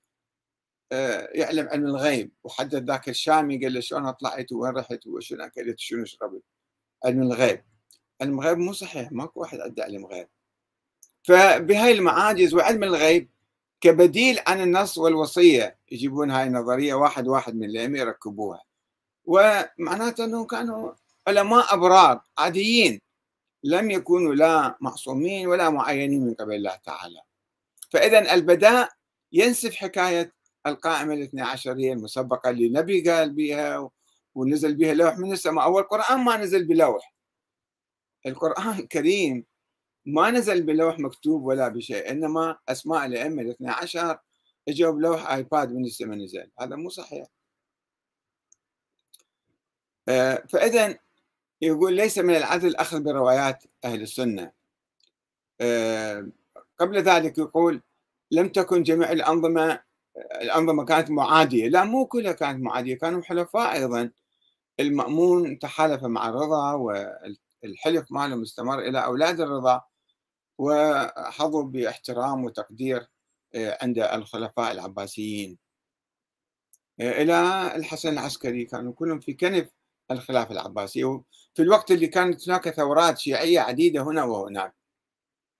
آه، 0.93 1.29
يعلم 1.35 1.69
علم 1.69 1.87
الغيب 1.87 2.33
وحدث 2.45 2.83
ذاك 2.83 3.09
الشامي 3.09 3.59
قال 3.59 3.75
له 3.75 3.81
شلون 3.81 4.11
طلعت 4.11 4.53
وين 4.53 4.73
رحت 4.73 5.07
وشنو 5.07 5.45
أكلت 5.45 5.79
وشنو 5.79 6.05
شربت. 6.05 6.43
علم 7.05 7.23
الغيب. 7.23 7.65
علم 8.21 8.41
الغيب 8.41 8.59
مو 8.59 8.73
صحيح 8.73 9.13
ماكو 9.13 9.41
واحد 9.41 9.61
عنده 9.61 9.85
علم 9.85 10.07
غيب. 10.07 10.29
فبهاي 11.23 11.93
المعاجز 11.93 12.55
وعلم 12.55 12.85
الغيب 12.85 13.31
كبديل 13.81 14.39
عن 14.47 14.63
النص 14.63 14.99
والوصية 14.99 15.79
يجيبون 15.93 16.31
هاي 16.31 16.47
النظرية 16.47 16.95
واحد 16.95 17.29
واحد 17.29 17.55
من 17.57 17.65
الأئمة 17.65 17.99
يركبوها. 17.99 18.63
ومعناته 19.27 20.25
أنهم 20.25 20.47
كانوا 20.47 20.93
علماء 21.29 21.75
أبرار 21.75 22.21
عاديين 22.39 23.01
لم 23.65 23.91
يكونوا 23.91 24.35
لا 24.35 24.77
معصومين 24.81 25.47
ولا 25.47 25.71
معينين 25.71 26.27
من 26.27 26.35
قبل 26.35 26.55
الله 26.55 26.77
تعالى. 26.77 27.21
فإذا 27.91 28.35
البداء 28.35 28.91
ينسف 29.33 29.75
حكاية 29.75 30.33
القائمة 30.67 31.15
الاثنى 31.15 31.43
عشرية 31.43 31.93
المسبقة 31.93 32.51
اللي 32.51 32.67
النبي 32.67 33.11
قال 33.11 33.33
بها 33.33 33.91
ونزل 34.35 34.75
بها 34.75 34.95
لوح 34.95 35.19
من 35.19 35.33
السماء. 35.33 35.71
والقرآن 35.71 36.21
ما 36.21 36.37
نزل 36.37 36.65
بلوح. 36.65 37.15
القرآن 38.27 38.79
الكريم 38.79 39.47
ما 40.07 40.31
نزل 40.31 40.63
بلوح 40.63 40.99
مكتوب 40.99 41.43
ولا 41.45 41.69
بشيء 41.69 42.11
إنما 42.11 42.59
أسماء 42.69 43.07
الأئمة 43.07 43.43
الاثنى 43.43 43.71
عشر 43.71 44.19
اجوا 44.69 44.93
بلوح 44.93 45.31
آيباد 45.31 45.73
من 45.73 45.85
السماء 45.85 46.19
نزل. 46.19 46.51
هذا 46.61 46.77
مو 46.77 46.89
صحيح. 46.89 47.27
فإذا 50.49 50.99
يقول 51.63 51.95
ليس 51.97 52.19
من 52.19 52.37
العدل 52.37 52.69
الأخذ 52.69 53.03
بروايات 53.03 53.65
أهل 53.85 54.03
السنة. 54.03 54.53
آه، 55.61 56.29
قبل 56.79 57.03
ذلك 57.03 57.39
يقول 57.39 57.83
لم 58.31 58.49
تكن 58.49 58.83
جميع 58.83 59.13
الأنظمة 59.13 59.81
الأنظمة 60.43 60.85
كانت 60.85 61.11
معادية. 61.11 61.69
لا 61.69 61.85
مو 61.85 62.07
كلها 62.07 62.33
كانت 62.33 62.63
معادية 62.65 62.95
كانوا 62.95 63.23
حلفاء 63.23 63.73
أيضا. 63.73 64.11
المأمون 64.81 65.59
تحالف 65.59 66.05
مع 66.05 66.29
الرضا 66.29 66.73
والحلف 66.73 68.13
ماله 68.13 68.37
مستمر 68.37 68.79
إلى 68.79 69.05
أولاد 69.05 69.41
الرضا 69.41 69.83
وحظوا 70.59 71.63
باحترام 71.65 72.45
وتقدير 72.45 73.09
آه، 73.55 73.79
عند 73.83 73.99
الخلفاء 73.99 74.73
العباسيين. 74.73 75.59
آه، 77.01 77.23
إلى 77.23 77.73
الحسن 77.77 78.13
العسكري 78.13 78.65
كانوا 78.65 78.93
كلهم 78.93 79.21
في 79.21 79.35
كنف 79.35 79.76
الخلافة 80.11 80.53
العباسية 80.53 81.05
وفي 81.05 81.25
الوقت 81.63 81.91
اللي 81.91 82.07
كانت 82.07 82.49
هناك 82.49 82.69
ثورات 82.71 83.19
شيعية 83.19 83.61
عديدة 83.61 84.03
هنا 84.03 84.25
وهناك. 84.25 84.75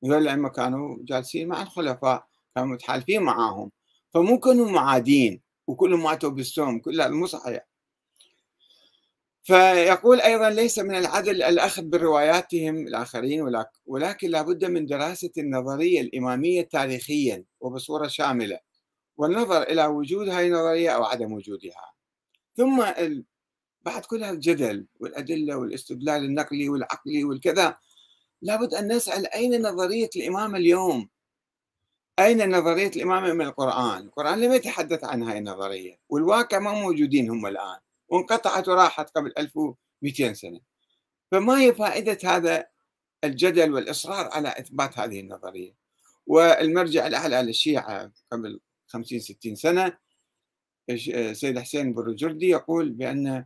هذول 0.05 0.23
الأئمة 0.23 0.49
كانوا 0.49 0.99
جالسين 1.01 1.49
مع 1.49 1.63
الخلفاء 1.63 2.27
كانوا 2.55 2.75
متحالفين 2.75 3.23
معاهم. 3.23 3.71
فمو 4.15 4.41
كانوا 4.41 4.71
معادين 4.71 5.41
وكلهم 5.67 6.03
ماتوا 6.03 6.31
بالسوم 6.31 6.81
كلها 6.81 7.09
مو 7.09 7.27
صحيح. 7.27 7.67
فيقول 9.43 10.21
أيضا 10.21 10.51
ليس 10.51 10.79
من 10.79 10.95
العدل 10.95 11.43
الأخذ 11.43 11.83
برواياتهم 11.83 12.77
الآخرين 12.87 13.65
ولكن 13.87 14.31
لابد 14.31 14.65
من 14.65 14.87
دراسة 14.87 15.31
النظرية 15.39 16.01
الإمامية 16.01 16.63
تاريخيا 16.63 17.45
وبصورة 17.61 18.07
شاملة. 18.07 18.59
والنظر 19.17 19.63
إلى 19.63 19.87
وجود 19.87 20.29
هذه 20.29 20.47
النظرية 20.47 20.91
أو 20.91 21.05
عدم 21.05 21.33
وجودها. 21.33 21.93
ثم 22.57 22.83
بعد 23.87 24.05
كل 24.05 24.25
هذا 24.25 24.33
الجدل 24.33 24.87
والأدلة 25.01 25.57
والاستدلال 25.57 26.25
النقلي 26.25 26.69
والعقلي 26.69 27.25
والكذا. 27.25 27.79
لابد 28.43 28.75
أن 28.75 28.93
نسأل 28.93 29.27
أين 29.27 29.63
نظرية 29.63 30.11
الإمامة 30.17 30.59
اليوم؟ 30.59 31.09
أين 32.19 32.57
نظرية 32.57 32.91
الإمامة 32.97 33.33
من 33.33 33.47
القرآن؟ 33.47 34.03
القرآن 34.03 34.41
لم 34.41 34.53
يتحدث 34.53 35.05
عن 35.05 35.23
هاي 35.23 35.39
النظرية 35.39 36.01
والواقع 36.09 36.59
ما 36.59 36.73
موجودين 36.73 37.31
هم 37.31 37.47
الآن 37.47 37.79
وانقطعت 38.09 38.69
وراحت 38.69 39.11
قبل 39.11 39.33
1200 39.39 40.33
سنة. 40.33 40.61
فما 41.33 41.61
هي 41.61 41.75
فائدة 41.75 42.19
هذا 42.25 42.67
الجدل 43.25 43.73
والإصرار 43.75 44.29
على 44.33 44.49
إثبات 44.49 44.99
هذه 44.99 45.21
النظرية؟ 45.21 45.75
والمرجع 46.27 47.07
الأعلى 47.07 47.43
للشيعة 47.43 48.13
قبل 48.33 48.61
50 48.87 49.21
60 49.21 49.55
سنة 49.55 49.99
سيد 51.33 51.59
حسين 51.59 51.95
بروجردي 51.95 52.49
يقول 52.49 52.91
بأن 52.91 53.45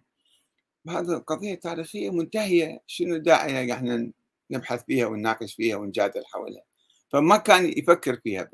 هذه 0.88 1.12
القضية 1.12 1.54
تاريخية 1.54 2.10
منتهية 2.10 2.82
شنو 2.87 3.16
داعي 3.16 3.72
إحنا 3.72 4.10
نبحث 4.50 4.84
فيها 4.84 5.06
ونناقش 5.06 5.54
فيها 5.54 5.76
ونجادل 5.76 6.26
حولها. 6.26 6.62
فما 7.08 7.37
كان 7.37 7.78
يفكر 7.78 8.16
فيها 8.16 8.50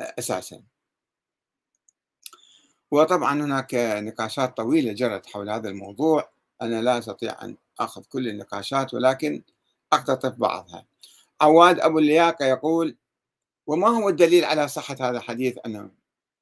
أساسا. 0.00 0.62
وطبعا 2.90 3.42
هناك 3.42 3.74
نقاشات 3.74 4.56
طويلة 4.56 4.92
جرت 4.92 5.26
حول 5.26 5.50
هذا 5.50 5.68
الموضوع. 5.68 6.30
أنا 6.62 6.82
لا 6.82 6.98
أستطيع 6.98 7.44
أن 7.44 7.56
أخذ 7.80 8.02
كل 8.04 8.28
النقاشات 8.28 8.94
ولكن 8.94 9.42
أقتطف 9.92 10.34
بعضها. 10.38 10.86
عواد 11.40 11.80
أبو 11.80 11.98
اللياقة 11.98 12.44
يقول 12.44 12.96
وما 13.66 13.88
هو 13.88 14.08
الدليل 14.08 14.44
على 14.44 14.68
صحة 14.68 14.96
هذا 15.00 15.18
الحديث 15.18 15.58
ان 15.66 15.90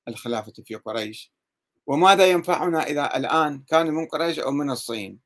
الخلافة 0.08 0.52
في 0.64 0.74
قريش؟ 0.74 1.32
وماذا 1.90 2.26
ينفعنا 2.26 2.82
إذا 2.82 3.16
الآن 3.16 3.62
كان 3.68 3.86
من 3.86 4.06
قريش 4.06 4.38
أو 4.38 4.50
من 4.50 4.70
الصين؟ 4.70 5.18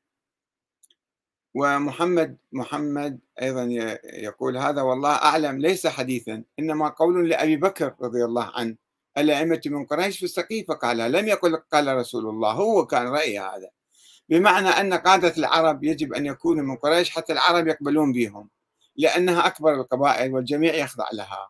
ومحمد 1.53 2.37
محمد 2.51 3.19
أيضا 3.41 3.63
يقول 4.03 4.57
هذا 4.57 4.81
والله 4.81 5.15
أعلم 5.15 5.59
ليس 5.59 5.87
حديثا 5.87 6.43
إنما 6.59 6.89
قول 6.89 7.29
لأبي 7.29 7.57
بكر 7.57 7.95
رضي 8.01 8.25
الله 8.25 8.51
عنه 8.55 8.75
الأئمة 9.17 9.61
من 9.65 9.85
قريش 9.85 10.17
في 10.17 10.25
السقيفة؟ 10.25 10.73
قال 10.73 10.97
لم 11.11 11.27
يقل 11.27 11.55
قال 11.55 11.97
رسول 11.97 12.29
الله 12.29 12.51
هو 12.51 12.85
كان 12.85 13.07
رأيه 13.07 13.55
هذا. 13.55 13.69
بمعنى 14.29 14.69
أن 14.69 14.93
قادة 14.93 15.33
العرب 15.37 15.83
يجب 15.83 16.13
أن 16.13 16.25
يكونوا 16.25 16.63
من 16.63 16.75
قريش 16.75 17.09
حتى 17.09 17.33
العرب 17.33 17.67
يقبلون 17.67 18.11
بهم 18.11 18.49
لأنها 18.95 19.47
أكبر 19.47 19.73
القبائل 19.73 20.33
والجميع 20.33 20.73
يخضع 20.75 21.07
لها. 21.13 21.49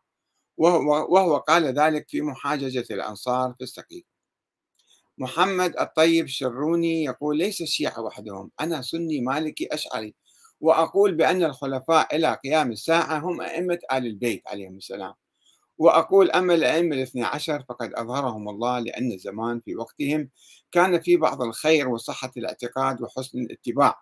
وهو, 0.57 1.13
وهو 1.13 1.37
قال 1.37 1.65
ذلك 1.65 2.09
في 2.09 2.21
محاججة 2.21 2.85
الأنصار 2.91 3.53
في 3.57 3.63
السقيفة. 3.63 4.14
محمد 5.17 5.77
الطيب 5.79 6.25
الشروني 6.25 7.03
يقول 7.03 7.37
ليس 7.37 7.61
الشيعة 7.61 8.01
وحدهم 8.01 8.51
أنا 8.61 8.81
سني 8.81 9.21
مالكي 9.21 9.67
أشعري 9.71 10.15
وأقول 10.61 11.15
بأن 11.15 11.43
الخلفاء 11.43 12.15
إلى 12.15 12.37
قيام 12.43 12.71
الساعة 12.71 13.17
هم 13.19 13.41
أئمة 13.41 13.79
آل 13.93 14.05
البيت 14.05 14.47
عليهم 14.47 14.77
السلام. 14.77 15.13
وأقول 15.77 16.31
أما 16.31 16.53
الأئمة 16.53 16.95
الاثنى 16.95 17.23
عشر 17.23 17.63
فقد 17.69 17.93
أظهرهم 17.93 18.49
الله 18.49 18.79
لأن 18.79 19.11
الزمان 19.11 19.61
في 19.65 19.75
وقتهم 19.75 20.29
كان 20.71 21.01
في 21.01 21.17
بعض 21.17 21.41
الخير 21.41 21.87
وصحة 21.89 22.31
الاعتقاد 22.37 23.01
وحسن 23.01 23.39
الاتباع. 23.39 23.95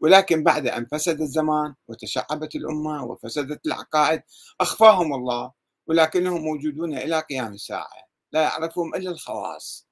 ولكن 0.00 0.44
بعد 0.44 0.66
أن 0.66 0.86
فسد 0.92 1.20
الزمان 1.20 1.74
وتشعبت 1.88 2.54
الأمة 2.56 3.04
وفسدت 3.04 3.66
العقائد 3.66 4.22
أخفاهم 4.60 5.14
الله 5.14 5.52
ولكنهم 5.86 6.42
موجودون 6.42 6.94
إلى 6.96 7.20
قيام 7.20 7.52
الساعة 7.52 7.88
لا 8.32 8.42
يعرفهم 8.42 8.94
إلا 8.94 9.10
الخواص. 9.10 9.89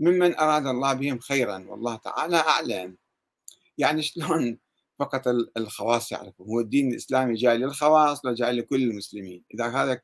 ممن 0.00 0.38
أراد 0.38 0.66
الله 0.66 0.92
بهم 0.92 1.18
خيرا 1.18 1.64
والله 1.68 1.96
تعالى 1.96 2.36
أعلم. 2.36 2.96
يعني 3.78 4.02
شلون 4.02 4.58
فقط 4.98 5.22
الخواص 5.56 6.12
يعرفون؟ 6.12 6.46
هو 6.46 6.60
الدين 6.60 6.90
الإسلامي 6.90 7.34
جاي 7.34 7.58
للخواص 7.58 8.26
لا 8.26 8.34
جاي 8.34 8.52
لكل 8.52 8.82
المسلمين. 8.82 9.44
إذا 9.54 9.66
هذا 9.68 10.00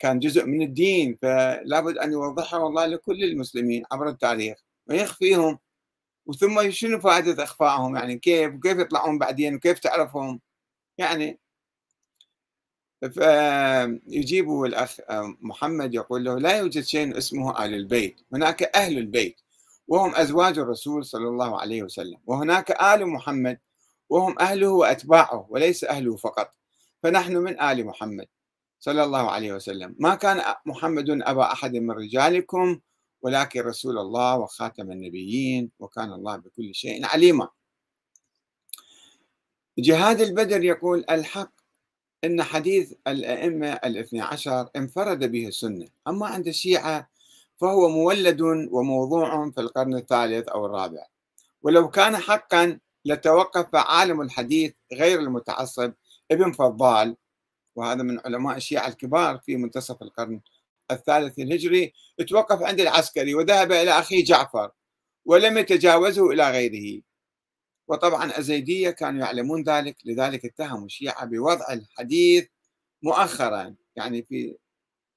كان 0.00 0.18
جزء 0.18 0.46
من 0.46 0.62
الدين 0.62 1.18
فلا 1.22 1.80
بد 1.80 1.98
أن 1.98 2.12
يوضحه 2.12 2.66
الله 2.66 2.86
لكل 2.86 3.24
المسلمين 3.24 3.82
عبر 3.92 4.08
التاريخ. 4.08 4.58
ويخفيهم 4.86 5.58
وثم 6.26 6.70
شنو 6.70 7.00
فائدة 7.00 7.44
إخفائهم؟ 7.44 7.96
يعني 7.96 8.18
كيف 8.18 8.54
وكيف 8.54 8.78
يطلعون 8.78 9.18
بعدين؟ 9.18 9.54
وكيف 9.54 9.78
تعرفهم؟ 9.78 10.40
يعني 10.98 11.40
فيجيب 13.08 14.62
الأخ 14.64 14.96
محمد 15.40 15.94
يقول 15.94 16.24
له 16.24 16.38
لا 16.38 16.58
يوجد 16.58 16.82
شيء 16.82 17.18
اسمه 17.18 17.64
آل 17.64 17.74
البيت 17.74 18.20
هناك 18.32 18.62
أهل 18.62 18.98
البيت 18.98 19.40
وهم 19.88 20.14
أزواج 20.14 20.58
الرسول 20.58 21.04
صلى 21.04 21.28
الله 21.28 21.60
عليه 21.60 21.82
وسلم 21.82 22.18
وهناك 22.26 22.70
آل 22.70 23.06
محمد 23.06 23.58
وهم 24.08 24.38
أهله 24.38 24.68
وأتباعه 24.68 25.46
وليس 25.50 25.84
أهله 25.84 26.16
فقط 26.16 26.54
فنحن 27.02 27.36
من 27.36 27.60
آل 27.60 27.86
محمد 27.86 28.26
صلى 28.80 29.04
الله 29.04 29.30
عليه 29.30 29.52
وسلم. 29.52 29.96
ما 29.98 30.14
كان 30.14 30.54
محمد 30.66 31.10
أبا 31.10 31.52
أحد 31.52 31.76
من 31.76 31.90
رجالكم 31.90 32.80
ولكن 33.22 33.60
رسول 33.60 33.98
الله 33.98 34.38
وخاتم 34.38 34.92
النبيين 34.92 35.70
وكان 35.78 36.12
الله 36.12 36.36
بكل 36.36 36.74
شيء 36.74 37.06
عليما. 37.06 37.48
جهاد 39.78 40.20
البدر 40.20 40.64
يقول 40.64 41.04
الحق 41.10 41.59
أن 42.24 42.42
حديث 42.42 42.92
الأئمة 43.06 43.72
الاثني 43.72 44.20
عشر 44.20 44.68
انفرد 44.76 45.30
به 45.32 45.48
السنة. 45.48 45.88
أما 46.08 46.26
عند 46.26 46.48
الشيعة 46.48 47.10
فهو 47.60 47.88
مولد 47.88 48.40
وموضوع 48.70 49.50
في 49.50 49.60
القرن 49.60 49.94
الثالث 49.94 50.48
أو 50.48 50.66
الرابع. 50.66 51.06
ولو 51.62 51.90
كان 51.90 52.16
حقا 52.16 52.78
لتوقف 53.04 53.66
عالم 53.74 54.20
الحديث 54.20 54.72
غير 54.92 55.20
المتعصب 55.20 55.92
ابن 56.30 56.52
فضال 56.52 57.16
وهذا 57.76 58.02
من 58.02 58.20
علماء 58.24 58.56
الشيعة 58.56 58.88
الكبار 58.88 59.38
في 59.38 59.56
منتصف 59.56 60.02
القرن 60.02 60.40
الثالث 60.90 61.38
الهجري 61.38 61.92
توقف 62.28 62.62
عند 62.62 62.80
العسكري 62.80 63.34
وذهب 63.34 63.72
إلى 63.72 63.90
أخيه 63.90 64.24
جعفر 64.24 64.70
ولم 65.24 65.58
يتجاوزه 65.58 66.30
إلى 66.30 66.50
غيره. 66.50 67.02
وطبعا 67.90 68.38
الزيدية 68.38 68.90
كانوا 68.90 69.20
يعلمون 69.20 69.62
ذلك 69.62 69.96
لذلك 70.04 70.44
اتهموا 70.44 70.86
الشيعة 70.86 71.24
بوضع 71.24 71.72
الحديث 71.72 72.48
مؤخرا 73.02 73.74
يعني 73.96 74.22
في 74.22 74.56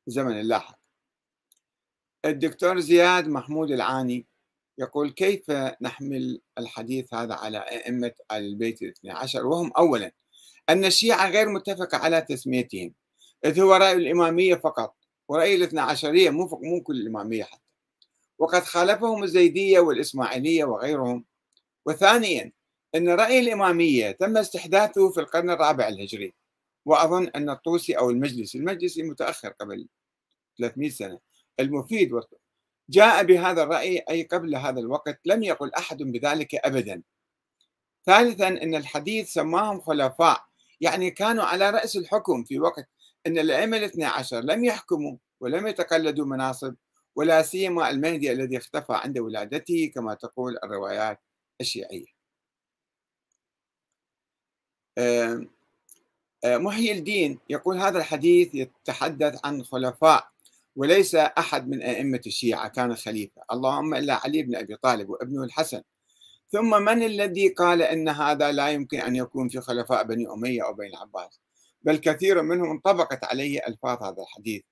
زمن 0.07 0.39
اللاحق 0.39 0.79
الدكتور 2.25 2.79
زياد 2.79 3.27
محمود 3.27 3.71
العاني 3.71 4.25
يقول 4.77 5.11
كيف 5.11 5.51
نحمل 5.81 6.41
الحديث 6.57 7.13
هذا 7.13 7.33
على 7.33 7.57
أئمة 7.57 8.11
آل 8.31 8.37
البيت 8.37 8.81
الاثنى 8.81 9.11
عشر؟ 9.11 9.45
وهم 9.45 9.71
أولا 9.77 10.11
أن 10.69 10.85
الشيعة 10.85 11.29
غير 11.29 11.49
متفقة 11.49 11.97
على 11.97 12.21
تسميتهم 12.21 12.93
إذ 13.45 13.59
هو 13.59 13.73
رأي 13.73 13.93
الإمامية 13.93 14.55
فقط 14.55 14.95
ورأي 15.27 15.55
الاثنى 15.55 15.81
عشرية 15.81 16.29
مو 16.29 16.59
مو 16.63 16.83
كل 16.83 17.01
الإمامية 17.01 17.43
حتى. 17.43 17.61
وقد 18.37 18.63
خالفهم 18.63 19.23
الزيدية 19.23 19.79
والإسماعيلية 19.79 20.63
وغيرهم. 20.63 21.25
وثانيا 21.85 22.51
أن 22.95 23.09
رأي 23.09 23.39
الإمامية 23.39 24.11
تم 24.11 24.37
استحداثه 24.37 25.11
في 25.11 25.19
القرن 25.19 25.49
الرابع 25.49 25.87
الهجري 25.87 26.33
وأظن 26.85 27.27
أن 27.27 27.49
الطوسي 27.49 27.93
أو 27.97 28.09
المجلس 28.09 28.55
المجلسي 28.55 29.03
متأخر 29.03 29.49
قبل 29.49 29.87
300 30.57 30.89
سنة. 30.89 31.19
المفيد 31.59 32.11
جاء 32.89 33.23
بهذا 33.23 33.63
الرأي 33.63 33.99
أي 34.09 34.23
قبل 34.23 34.55
هذا 34.55 34.79
الوقت 34.79 35.19
لم 35.25 35.43
يقل 35.43 35.73
أحد 35.73 36.03
بذلك 36.03 36.55
أبدا. 36.55 37.03
ثالثا 38.05 38.47
أن 38.47 38.75
الحديث 38.75 39.29
سماهم 39.33 39.81
خلفاء 39.81 40.43
يعني 40.81 41.11
كانوا 41.11 41.43
على 41.43 41.69
رأس 41.69 41.95
الحكم 41.97 42.43
في 42.43 42.59
وقت 42.59 42.89
أن 43.27 43.37
الأئمة 43.37 43.77
الاثنى 43.77 44.05
عشر 44.05 44.39
لم 44.41 44.65
يحكموا 44.65 45.17
ولم 45.39 45.67
يتقلدوا 45.67 46.25
مناصب 46.25 46.75
ولا 47.15 47.41
سيما 47.41 47.89
المهدي 47.89 48.31
الذي 48.31 48.57
اختفى 48.57 48.93
عند 48.93 49.19
ولادته 49.19 49.91
كما 49.95 50.13
تقول 50.13 50.57
الروايات 50.63 51.19
الشيعية. 51.61 52.12
محيي 56.45 56.91
الدين. 56.91 57.39
يقول 57.49 57.77
هذا 57.77 57.97
الحديث 57.97 58.55
يتحدث 58.55 59.39
عن 59.45 59.63
خلفاء 59.63 60.27
وليس 60.75 61.15
أحد 61.15 61.69
من 61.69 61.81
أئمة 61.81 62.21
الشيعة 62.27 62.67
كان 62.67 62.95
خليفة. 62.95 63.41
اللهم 63.51 63.95
إلا 63.95 64.13
علي 64.13 64.43
بن 64.43 64.55
أبي 64.55 64.75
طالب 64.75 65.09
وابنه 65.09 65.43
الحسن. 65.43 65.81
ثم 66.51 66.83
من 66.83 67.03
الذي 67.03 67.47
قال 67.49 67.81
أن 67.81 68.09
هذا 68.09 68.51
لا 68.51 68.69
يمكن 68.69 68.99
أن 68.99 69.15
يكون 69.15 69.49
في 69.49 69.61
خلفاء 69.61 70.03
بني 70.03 70.27
أمية 70.27 70.65
أو 70.65 70.73
بني 70.73 70.87
العباس 70.87 71.39
بل 71.81 71.97
كثير 71.97 72.41
منهم 72.41 72.71
انطبقت 72.71 73.23
عليه 73.23 73.59
ألفاظ 73.67 74.03
هذا 74.03 74.21
الحديث. 74.21 74.63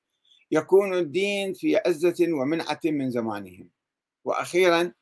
يكون 0.51 0.93
الدين 0.93 1.53
في 1.53 1.77
عزة 1.77 2.15
ومنعة 2.19 2.79
من 2.85 3.11
زمانهم. 3.11 3.69
وأخيرا 4.23 4.93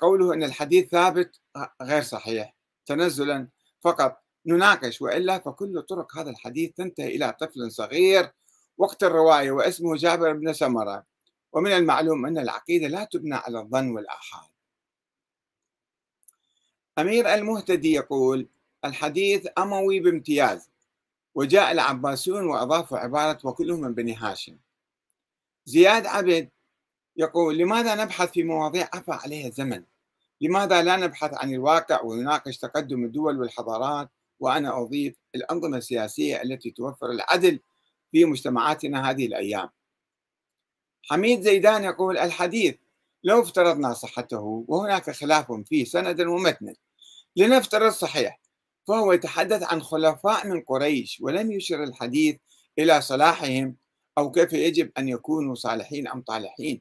قوله 0.00 0.34
أن 0.34 0.42
الحديث 0.42 0.88
ثابت 0.88 1.40
غير 1.82 2.02
صحيح. 2.02 2.55
تنزلا 2.86 3.48
فقط 3.80 4.22
نناقش 4.46 5.02
وإلا 5.02 5.38
فكل 5.38 5.82
طرق 5.82 6.16
هذا 6.18 6.30
الحديث 6.30 6.72
تنتهي 6.72 7.16
إلى 7.16 7.36
طفل 7.40 7.72
صغير 7.72 8.32
وقت 8.78 9.04
الرواية 9.04 9.50
واسمه 9.50 9.96
جابر 9.96 10.32
بن 10.32 10.52
سمرة 10.52 11.06
ومن 11.52 11.72
المعلوم 11.72 12.26
أن 12.26 12.38
العقيدة 12.38 12.88
لا 12.88 13.04
تبنى 13.04 13.34
على 13.34 13.60
الظن 13.60 13.90
والآحاد. 13.90 14.48
أمير 16.98 17.34
المهتدي 17.34 17.92
يقول 17.92 18.48
الحديث 18.84 19.46
أموي 19.58 20.00
بامتياز 20.00 20.70
وجاء 21.34 21.72
العباسيون 21.72 22.46
وأضافوا 22.46 22.98
عبارة 22.98 23.38
وكلهم 23.44 23.80
من 23.80 23.94
بني 23.94 24.14
هاشم. 24.14 24.58
زياد 25.64 26.06
عبد 26.06 26.50
يقول 27.16 27.58
لماذا 27.58 27.94
نبحث 27.94 28.30
في 28.30 28.42
مواضيع 28.42 28.88
عفى 28.94 29.12
عليها 29.12 29.48
الزمن 29.48 29.84
لماذا 30.40 30.82
لا 30.82 30.96
نبحث 30.96 31.34
عن 31.34 31.54
الواقع 31.54 32.02
ونناقش 32.02 32.58
تقدم 32.58 33.04
الدول 33.04 33.40
والحضارات؟ 33.40 34.08
وأنا 34.40 34.82
أضيف 34.82 35.16
الأنظمة 35.34 35.78
السياسية 35.78 36.42
التي 36.42 36.70
توفر 36.70 37.10
العدل 37.10 37.60
في 38.12 38.24
مجتمعاتنا 38.24 39.10
هذه 39.10 39.26
الأيام. 39.26 39.68
حميد 41.02 41.40
زيدان 41.40 41.84
يقول 41.84 42.18
الحديث 42.18 42.76
لو 43.24 43.42
افترضنا 43.42 43.94
صحته 43.94 44.64
وهناك 44.68 45.10
خلاف 45.10 45.52
فيه 45.52 45.84
سندا 45.84 46.30
ومتنا 46.30 46.74
لنفترض 47.36 47.92
صحيح 47.92 48.40
فهو 48.88 49.12
يتحدث 49.12 49.62
عن 49.62 49.82
خلفاء 49.82 50.46
من 50.46 50.60
قريش 50.60 51.18
ولم 51.20 51.52
يشر 51.52 51.82
الحديث 51.82 52.36
إلى 52.78 53.00
صلاحهم 53.00 53.76
أو 54.18 54.30
كيف 54.30 54.52
يجب 54.52 54.92
أن 54.98 55.08
يكونوا 55.08 55.54
صالحين 55.54 56.08
أم 56.08 56.22
طالحين؟ 56.22 56.80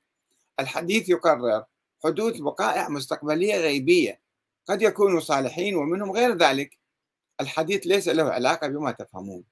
الحديث 0.59 1.09
يقرر 1.09 1.63
حدوث 2.03 2.41
وقائع 2.41 2.89
مستقبلية 2.89 3.55
غيبية 3.55 4.21
قد 4.65 4.81
يكونوا 4.81 5.19
صالحين 5.19 5.75
ومنهم 5.75 6.11
غير 6.11 6.37
ذلك. 6.37 6.77
الحديث 7.41 7.87
ليس 7.87 8.07
له 8.07 8.23
علاقة 8.23 8.67
بما 8.67 8.91
تفهمون. 8.91 9.43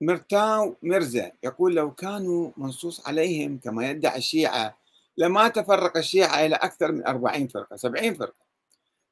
مرتاو 0.00 0.76
مرزا 0.82 1.32
يقول 1.42 1.74
لو 1.74 1.94
كانوا 1.94 2.50
منصوص 2.56 3.08
عليهم 3.08 3.58
كما 3.58 3.90
يدعي 3.90 4.18
الشيعة 4.18 4.78
لما 5.16 5.48
تفرق 5.48 5.96
الشيعة 5.96 6.46
إلى 6.46 6.54
أكثر 6.54 6.92
من 6.92 7.06
أربعين 7.06 7.48
فرقة 7.48 7.76
سبعين 7.76 8.14
فرقة. 8.14 8.44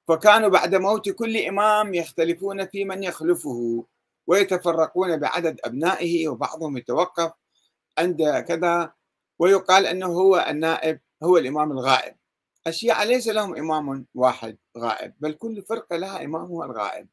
فكانوا 0.09 0.49
بعد 0.49 0.75
موت 0.75 1.09
كل 1.09 1.37
إمام 1.37 1.95
يختلفون 1.95 2.67
في 2.67 2.85
من 2.85 3.03
يخلفه 3.03 3.85
ويتفرقون 4.27 5.17
بعدد 5.17 5.61
أبنائه 5.65 6.29
وبعضهم 6.29 6.77
يتوقف 6.77 7.33
عند 7.99 8.45
كذا 8.49 8.93
ويقال 9.39 9.87
أنه 9.87 10.07
هو 10.07 10.47
النائب 10.51 11.01
هو 11.23 11.37
الإمام 11.39 11.73
الغائب. 11.73 12.17
الشيعة 12.67 13.05
ليس 13.05 13.29
لهم 13.29 13.57
إمام 13.57 14.07
واحد 14.15 14.57
غائب 14.79 15.15
بل 15.21 15.33
كل 15.33 15.63
فرقة 15.63 15.97
لها 15.97 16.25
إمامها 16.25 16.67
الغائب. 16.67 17.09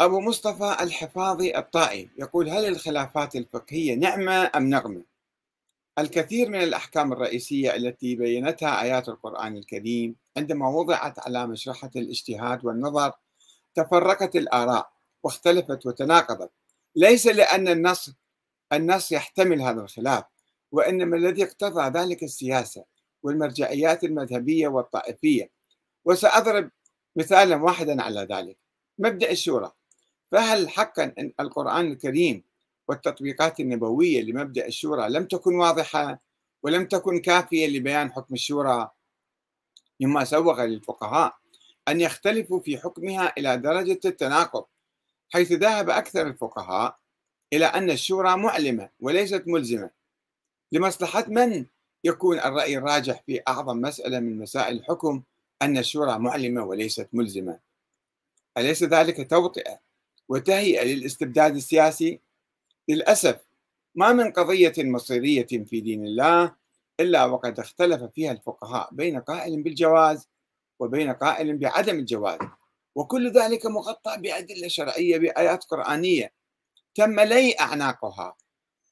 أبو 0.00 0.20
مصطفى 0.20 0.76
الحفاظي 0.80 1.56
الطائي 1.58 2.10
يقول 2.18 2.48
هل 2.48 2.68
الخلافات 2.68 3.36
الفقهية 3.36 3.94
نعمة 3.94 4.50
أم 4.56 4.68
نغمة؟ 4.70 5.02
الكثير 5.98 6.48
من 6.48 6.62
الأحكام 6.62 7.12
الرئيسية 7.12 7.76
التي 7.76 8.16
بينتها 8.16 8.82
آيات 8.82 9.08
القرآن 9.08 9.56
الكريم 9.56 10.16
عندما 10.36 10.68
وضعت 10.68 11.18
على 11.18 11.46
مشرحة 11.46 11.90
الاجتهاد 11.96 12.64
والنظر 12.64 13.12
تفرقت 13.74 14.36
الآراء 14.36 14.92
واختلفت 15.22 15.86
وتناقضت. 15.86 16.50
ليس 16.96 17.26
لأن 17.26 17.68
النص 17.68 18.10
النص 18.76 19.12
يحتمل 19.12 19.62
هذا 19.62 19.80
الخلاف 19.80 20.24
وإنما 20.72 21.16
الذي 21.16 21.44
اقتضى 21.44 21.98
ذلك 21.98 22.22
السياسة 22.22 22.84
والمرجعيات 23.22 24.04
المذهبية 24.04 24.68
والطائفية. 24.68 25.50
وسأضرب 26.04 26.70
مثالا 27.16 27.56
واحدا 27.56 28.02
على 28.02 28.20
ذلك. 28.30 28.56
مبدأ 28.98 29.30
الشورى. 29.30 29.72
فهل 30.32 30.68
حقا 30.68 31.12
أن 31.18 31.32
القرآن 31.40 31.86
الكريم 31.92 32.44
والتطبيقات 32.88 33.60
النبوية 33.60 34.22
لمبدأ 34.22 34.66
الشورى 34.66 35.08
لم 35.08 35.24
تكن 35.24 35.54
واضحة 35.54 36.20
ولم 36.62 36.86
تكن 36.86 37.20
كافية 37.20 37.66
لبيان 37.66 38.12
حكم 38.12 38.34
الشورى؟ 38.34 38.90
مما 40.00 40.24
سوغ 40.24 40.64
للفقهاء 40.64 41.36
أن 41.88 42.00
يختلفوا 42.00 42.60
في 42.60 42.78
حكمها 42.78 43.32
إلى 43.38 43.56
درجة 43.56 44.00
التناقض 44.04 44.64
حيث 45.30 45.52
ذهب 45.52 45.90
أكثر 45.90 46.26
الفقهاء 46.26 46.98
إلى 47.54 47.66
أن 47.66 47.90
الشورى 47.90 48.36
معلمة 48.36 48.88
وليست 49.00 49.42
ملزمة. 49.46 49.90
لمصلحة 50.72 51.24
من؟ 51.28 51.66
يكون 52.04 52.38
الرأي 52.38 52.78
الراجح 52.78 53.22
في 53.26 53.40
أعظم 53.48 53.80
مسألة 53.80 54.20
من 54.20 54.38
مسائل 54.38 54.76
الحكم 54.76 55.22
أن 55.62 55.78
الشورى 55.78 56.18
معلمة 56.18 56.64
وليست 56.64 57.08
ملزمة. 57.12 57.58
أليس 58.58 58.82
ذلك 58.82 59.30
توطئة 59.30 59.80
وتهيئة 60.28 60.84
للاستبداد 60.84 61.56
السياسي؟ 61.56 62.20
للأسف 62.88 63.40
ما 63.94 64.12
من 64.12 64.32
قضية 64.32 64.72
مصيرية 64.78 65.46
في 65.46 65.80
دين 65.80 66.06
الله 66.06 66.54
إلا 67.00 67.24
وقد 67.24 67.60
اختلف 67.60 68.02
فيها 68.02 68.32
الفقهاء 68.32 68.88
بين 68.92 69.20
قائل 69.20 69.62
بالجواز 69.62 70.28
وبين 70.78 71.12
قائل 71.12 71.58
بعدم 71.58 71.98
الجواز 71.98 72.38
وكل 72.94 73.32
ذلك 73.32 73.66
مغطى 73.66 74.16
بأدلة 74.18 74.68
شرعية 74.68 75.18
بآيات 75.18 75.64
قرآنية 75.64 76.32
تم 76.94 77.20
لي 77.20 77.54
أعناقها 77.60 78.36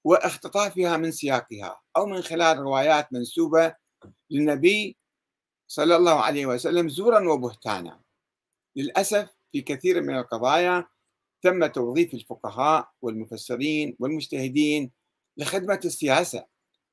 واختطافها 0.05 0.97
من 0.97 1.13
سياقها 1.13 1.81
أو 1.97 2.07
من 2.07 2.23
خلال 2.23 2.59
روايات 2.59 3.13
منسوبة 3.13 3.75
للنبي 4.31 4.97
صلى 5.69 5.97
الله 5.97 6.21
عليه 6.21 6.47
وسلم 6.47 6.89
زورا 6.89 7.29
وبهتانا. 7.29 8.01
للأسف 8.77 9.29
في 9.53 9.61
كثير 9.61 10.03
من 10.03 10.17
القضايا 10.19 10.87
تم 11.43 11.67
توظيف 11.67 12.15
الفقهاء 12.15 12.91
والمفسرين 13.03 13.97
والمجتهدين 13.99 14.93
لخدمة 15.37 15.81
السياسة 15.85 16.47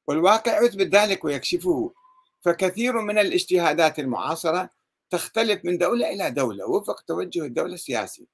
والواقع 0.07 0.61
يثبت 0.61 0.95
ذلك 0.95 1.25
ويكشفه 1.25 1.93
فكثير 2.41 3.01
من 3.01 3.17
الاجتهادات 3.17 3.99
المعاصرة 3.99 4.69
تختلف 5.09 5.65
من 5.65 5.77
دولة 5.77 6.09
إلى 6.09 6.31
دولة 6.31 6.65
وفق 6.65 7.01
توجه 7.01 7.45
الدولة 7.45 7.73
السياسي. 7.73 8.27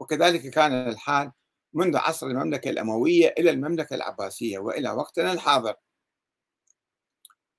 وكذلك 0.00 0.50
كان 0.50 0.72
الحال 0.72 1.32
منذ 1.76 1.96
عصر 1.96 2.26
المملكة 2.26 2.70
الأموية 2.70 3.34
إلى 3.38 3.50
المملكة 3.50 3.94
العباسية 3.94 4.58
وإلى 4.58 4.90
وقتنا 4.90 5.32
الحاضر. 5.32 5.74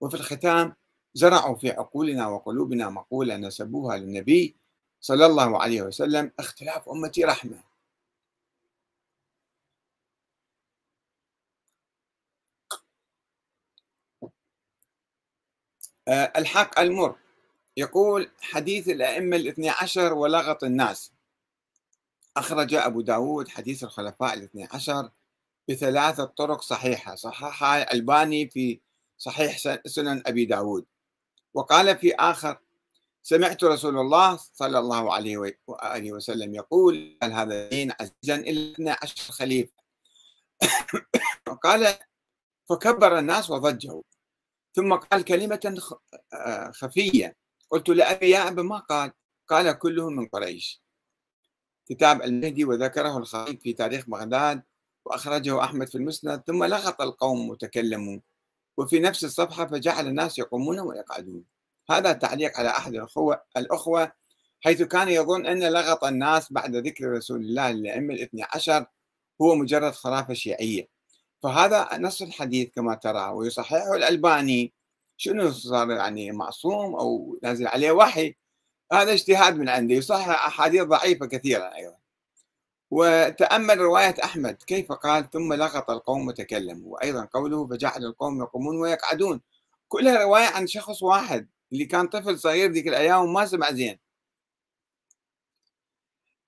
وفي 0.02 0.16
الختام 0.16 0.76
زرعوا 1.14 1.56
في 1.58 1.72
عقولنا 1.72 2.28
وقلوبنا 2.28 2.90
مقولة 2.90 3.38
نسبوها 3.38 3.98
للنبي 3.98 4.56
صلى 5.02 5.26
الله 5.26 5.62
عليه 5.64 5.82
وسلم 5.82 6.32
اختلاف 6.40 6.90
أمتي 6.90 7.24
رحمة. 7.26 7.64
آه، 16.08 16.34
الحق 16.38 16.80
المر. 16.80 17.16
يقول 17.78 18.32
حديث 18.42 18.90
الأئمة 18.90 19.36
الاثني 19.38 19.70
عشر 19.70 20.14
ولغط 20.14 20.64
الناس 20.64 21.17
أخرج 22.38 22.74
أبو 22.74 23.02
داود 23.02 23.48
حديث 23.48 23.84
الخلفاء 23.84 24.34
الاثني 24.34 24.68
عشر 24.74 25.12
بثلاثة 25.70 26.26
طرق 26.26 26.62
صحيحة 26.62 27.16
صححها 27.16 27.94
الباني 27.94 28.50
في 28.50 28.82
صحيح 29.18 29.58
سنن 29.86 30.24
أبي 30.26 30.46
داود. 30.46 30.86
وقال 31.54 31.98
في 31.98 32.16
آخر 32.16 32.60
سمعت 33.24 33.64
رسول 33.64 33.98
الله 33.98 34.40
صلى 34.54 34.80
الله 34.80 35.14
عليه 35.14 35.58
وآله 35.68 36.12
وسلم 36.12 36.56
يقول 36.56 37.18
هل 37.24 37.34
هذا 37.34 37.64
الدين 37.64 37.92
عزيزا 37.92 38.36
إلا 38.36 38.94
12 38.94 39.34
خليفة؟ 39.34 39.74
وقال 41.52 41.96
فكبر 42.70 43.20
الناس 43.20 43.50
وضجوا. 43.50 44.02
ثم 44.76 44.94
قال 44.94 45.24
كلمة 45.24 45.78
آه، 46.34 46.72
خفية. 46.72 47.36
قلت 47.70 47.90
لأبي 47.90 48.30
يا 48.30 48.48
أبا 48.48 48.64
ما 48.64 48.78
قال؟ 48.78 49.12
قال 49.48 49.80
كلهم 49.80 50.16
من 50.16 50.28
قريش. 50.28 50.87
كتاب 51.90 52.22
المهدي 52.22 52.66
وذكره 52.66 53.18
الخطيب 53.18 53.62
في 53.62 53.74
تاريخ 53.74 54.10
بغداد 54.10 54.64
وأخرجه 55.06 55.64
أحمد 55.64 55.90
في 55.90 55.96
المسند 55.96 56.44
ثم 56.48 56.64
لغط 56.64 57.02
القوم 57.02 57.50
وتكلموا 57.50 58.20
وفي 58.78 59.00
نفس 59.00 59.24
الصفحة 59.24 59.66
فجعل 59.68 60.08
الناس 60.08 60.40
يقومون 60.40 60.80
ويقعدون. 60.80 61.44
هذا 61.92 62.12
تعليق 62.12 62.58
على 62.58 62.70
أحد 62.70 62.96
الأخوة, 62.96 63.42
الأخوة 63.58 64.12
حيث 64.62 64.82
كان 64.82 65.10
يظن 65.10 65.46
أن 65.46 65.64
لغط 65.64 66.04
الناس 66.04 66.54
بعد 66.54 66.76
ذكر 66.76 67.12
رسول 67.12 67.42
الله 67.42 67.72
للأئمة 67.72 68.14
الاثني 68.14 68.44
عشر 68.44 68.86
هو 69.42 69.56
مجرد 69.56 69.94
خرافة 69.94 70.34
شيعية. 70.34 70.88
فهذا 71.44 71.90
نص 71.98 72.22
الحديث 72.22 72.70
كما 72.76 72.96
ترى 72.96 73.30
ويصححه 73.30 73.96
الألباني. 73.96 74.74
شنو 75.18 75.52
صار 75.52 75.92
يعني 75.92 76.32
معصوم 76.32 76.96
أو 76.96 77.40
نازل 77.44 77.68
عليه 77.68 77.92
وحي؟ 77.92 78.36
هذا 78.94 79.14
اجتهاد 79.14 79.58
من 79.58 79.70
عندي 79.70 79.94
يصحح 79.94 80.30
أحاديث 80.30 80.84
ضعيفة 80.84 81.26
كثيرا 81.26 81.76
أيضا. 81.76 81.98
وتأمل 82.92 83.78
رواية 83.78 84.16
أحمد 84.24 84.56
كيف 84.68 84.92
قال؟ 84.92 85.30
ثم 85.30 85.54
لغط 85.54 85.90
القوم 85.90 86.28
وتكلموا. 86.28 86.94
وأيضا 86.94 87.26
قوله 87.34 87.68
فجعل 87.68 88.06
القوم 88.06 88.42
يقومون 88.42 88.78
ويقعدون. 88.78 89.42
كلها 89.88 90.24
رواية 90.24 90.46
عن 90.46 90.68
شخص 90.68 91.04
واحد 91.04 91.48
اللي 91.74 91.86
كان 91.86 92.08
طفل 92.08 92.40
صغير 92.40 92.72
ذيك 92.72 92.88
الأيام 92.88 93.24
وما 93.24 93.46
سمع 93.46 93.72
زين. 93.72 94.00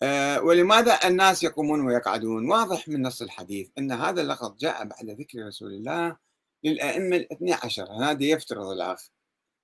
أه 0.02 0.42
ولماذا 0.42 1.08
الناس 1.08 1.44
يقومون 1.44 1.82
ويقعدون؟ 1.88 2.52
واضح 2.52 2.88
من 2.88 3.02
نص 3.02 3.22
الحديث 3.22 3.70
أن 3.78 3.92
هذا 3.92 4.22
اللغط 4.22 4.60
جاء 4.60 4.86
بعد 4.86 5.10
ذكر 5.10 5.48
رسول 5.48 5.74
الله 5.74 6.18
للأئمة 6.64 7.16
الاثني 7.16 7.54
عشر. 7.54 7.92
هذا 7.92 8.24
يفترض 8.24 8.68
الأخ 8.68 9.10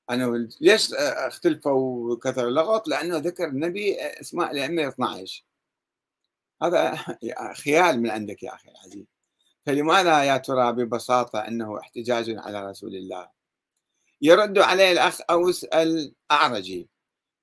أنا 0.10 0.48
ليش 0.62 0.94
اختلفوا 0.94 2.14
وكثر 2.14 2.48
اللغط 2.48 2.88
لأنه 2.88 3.18
ذكر 3.18 3.48
النبي 3.48 3.96
اسماء 4.02 4.52
الأئمة 4.52 4.88
12 4.88 5.46
هذا 6.64 6.96
خيال 7.64 8.02
من 8.02 8.10
عندك 8.10 8.44
يا 8.44 8.56
أخي 8.56 8.70
العزيز. 8.70 9.06
فلماذا 9.66 10.24
يا 10.24 10.38
ترى 10.38 10.72
ببساطة 10.72 11.40
أنه 11.40 11.80
احتجاج 11.80 12.36
على 12.38 12.70
رسول 12.70 12.96
الله؟ 12.96 13.30
يرد 14.22 14.58
عليه 14.60 14.92
الأخ 14.92 15.22
أوس 15.30 15.64
الأعرجي. 15.64 16.90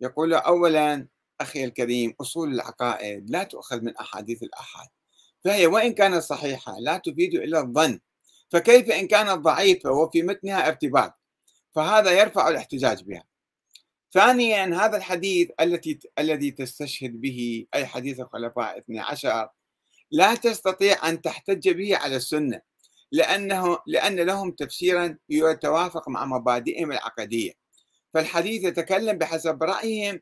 يقول 0.01 0.35
أولا 0.35 1.07
أخي 1.40 1.64
الكريم 1.64 2.14
أصول 2.20 2.55
العقائد 2.55 3.31
لا 3.31 3.44
تؤخذ 3.44 3.81
من 3.81 3.96
أحاديث 3.96 4.42
الأحاد. 4.42 4.88
فهي 5.44 5.66
وإن 5.66 5.94
كانت 5.94 6.22
صحيحة 6.22 6.79
لا 6.81 6.96
تفيد 6.98 7.35
إلا 7.35 7.61
الظن. 7.61 8.01
فكيف 8.51 8.90
إن 8.90 9.07
كانت 9.09 9.31
ضعيفة 9.31 9.90
وفي 9.90 10.22
متنها 10.22 10.68
ارتباط؟ 10.68 11.21
فهذا 11.74 12.11
يرفع 12.11 12.48
الاحتجاج 12.48 13.02
بها. 13.02 13.24
ثانيا 14.12 14.64
هذا 14.64 14.96
الحديث 14.96 15.50
التي 15.61 15.98
الذي 16.18 16.50
تستشهد 16.50 17.20
به 17.20 17.66
أي 17.74 17.87
حديث 17.87 18.20
الخلفاء 18.20 18.78
12 18.78 19.48
لا 20.11 20.35
تستطيع 20.35 21.08
أن 21.08 21.22
تحتج 21.22 21.68
به 21.68 21.96
على 21.96 22.16
السنة 22.16 22.61
لأنه 23.12 23.78
لأن 23.87 24.20
لهم 24.20 24.50
تفسيرا 24.50 25.18
يتوافق 25.28 26.08
مع 26.08 26.24
مبادئهم 26.24 26.92
العقدية. 26.92 27.52
فالحديث 28.14 28.64
يتكلم 28.64 29.18
بحسب 29.18 29.62
رأيهم 29.62 30.20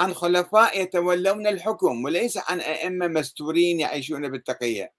عن 0.00 0.14
خلفاء 0.14 0.82
يتولون 0.82 1.46
الحكم 1.46 2.04
وليس 2.04 2.38
عن 2.38 2.60
أئمة 2.60 3.08
مستورين 3.08 3.80
يعيشون 3.80 4.28
بالتقية. 4.28 4.92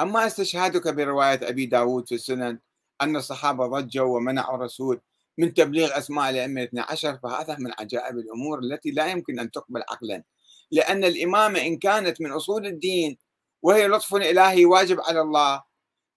أما 0.00 0.26
استشهادك 0.26 0.88
برواية 0.88 1.48
أبي 1.48 1.66
داود 1.66 2.08
في 2.08 2.14
السنن 2.14 2.58
أن 3.02 3.16
الصحابة 3.16 3.66
ضجوا 3.66 4.16
ومنعوا 4.16 4.56
الرسول 4.56 5.00
من 5.38 5.54
تبليغ 5.54 5.98
أسماء 5.98 6.30
الأئمة 6.30 6.60
الاثنى 6.60 6.80
عشر 6.80 7.18
فهذا 7.22 7.56
من 7.58 7.72
عجائب 7.78 8.18
الأمور 8.18 8.58
التي 8.58 8.90
لا 8.90 9.06
يمكن 9.06 9.38
أن 9.38 9.50
تقبل 9.50 9.82
عقلا. 9.90 10.22
لأن 10.70 11.04
الإمامة 11.04 11.60
إن 11.60 11.76
كانت 11.76 12.20
من 12.20 12.32
أصول 12.32 12.66
الدين 12.66 13.18
وهي 13.62 13.88
لطف 13.88 14.14
إلهي 14.14 14.64
واجب 14.64 15.00
على 15.00 15.20
الله 15.20 15.62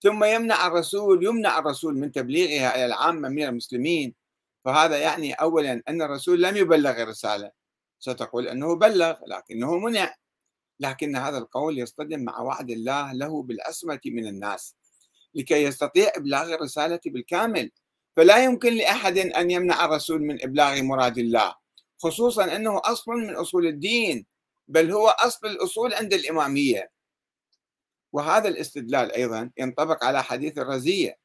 ثم 0.03 0.23
يمنع 0.23 0.67
الرسول 0.67 1.25
يمنع 1.25 1.59
الرسول 1.59 1.97
من 1.97 2.11
تبليغها 2.11 2.75
إلى 2.75 2.85
العامة 2.85 3.29
من 3.29 3.43
المسلمين. 3.43 4.15
فهذا 4.65 4.97
يعني 4.97 5.33
أولا 5.33 5.83
أن 5.89 6.01
الرسول 6.01 6.43
لم 6.43 6.57
يبلغ 6.57 7.01
الرسالة. 7.03 7.51
ستقول 7.99 8.47
أنه 8.47 8.75
بلغ 8.75 9.15
لكنه 9.27 9.77
منع. 9.77 10.15
لكن 10.79 11.15
هذا 11.15 11.37
القول 11.37 11.79
يصطدم 11.79 12.19
مع 12.23 12.39
وعد 12.39 12.69
الله 12.69 13.13
له 13.13 13.43
بالعصمة 13.43 13.99
من 14.05 14.27
الناس. 14.27 14.75
لكي 15.35 15.63
يستطيع 15.63 16.11
إبلاغ 16.15 16.53
الرسالة 16.53 16.99
بالكامل. 17.05 17.71
فلا 18.17 18.43
يمكن 18.43 18.73
لأحد 18.73 19.17
أن 19.17 19.51
يمنع 19.51 19.85
الرسول 19.85 20.21
من 20.21 20.43
إبلاغ 20.43 20.81
مراد 20.81 21.17
الله 21.17 21.55
خصوصا 21.99 22.55
أنه 22.55 22.81
أصل 22.85 23.11
من 23.11 23.35
أصول 23.35 23.67
الدين 23.67 24.25
بل 24.67 24.91
هو 24.91 25.07
أصل 25.07 25.47
الأصول 25.47 25.93
عند 25.93 26.13
الإمامية. 26.13 26.91
وهذا 28.13 28.47
الاستدلال 28.47 29.11
أيضا 29.11 29.51
ينطبق 29.57 30.03
على 30.03 30.23
حديث 30.23 30.57
الرزية. 30.57 31.17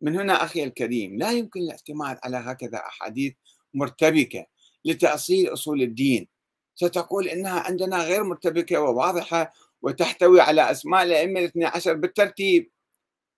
من 0.00 0.16
هنا 0.16 0.44
أخي 0.44 0.64
الكريم 0.64 1.18
لا 1.18 1.32
يمكن 1.32 1.60
الاعتماد 1.60 2.18
على 2.22 2.36
هكذا 2.36 2.78
أحاديث 2.78 3.34
مرتبكة 3.74 4.46
لتأصيل 4.84 5.52
أصول 5.52 5.82
الدين. 5.82 6.28
ستقول 6.74 7.28
إنها 7.28 7.60
عندنا 7.60 8.04
غير 8.04 8.24
مرتبكة 8.24 8.80
وواضحة 8.80 9.52
وتحتوي 9.82 10.40
على 10.40 10.70
أسماء 10.70 11.02
الأئمة 11.02 11.40
الاثنى 11.40 11.64
عشر 11.64 11.94
بالترتيب. 11.94 12.70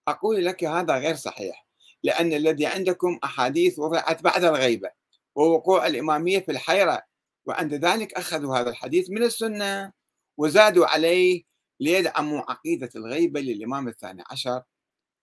أقول 0.08 0.44
لك 0.44 0.64
هذا 0.64 0.98
غير 0.98 1.14
صحيح 1.14 1.66
لأن 2.02 2.32
الذي 2.32 2.66
عندكم 2.66 3.18
أحاديث 3.24 3.78
وضعت 3.78 4.22
بعد 4.22 4.44
الغيبة 4.44 4.90
ووقوع 5.34 5.86
الإمامية 5.86 6.38
في 6.38 6.52
الحيرة 6.52 7.02
وعند 7.46 7.74
ذلك 7.74 8.14
أخذوا 8.14 8.56
هذا 8.56 8.70
الحديث 8.70 9.10
من 9.10 9.22
السنة 9.22 9.92
وزادوا 10.38 10.86
عليه 10.86 11.42
ليدعموا 11.80 12.50
عقيدة 12.50 12.90
الغيبة 12.96 13.40
للإمام 13.40 13.88
الثاني 13.88 14.22
عشر. 14.30 14.62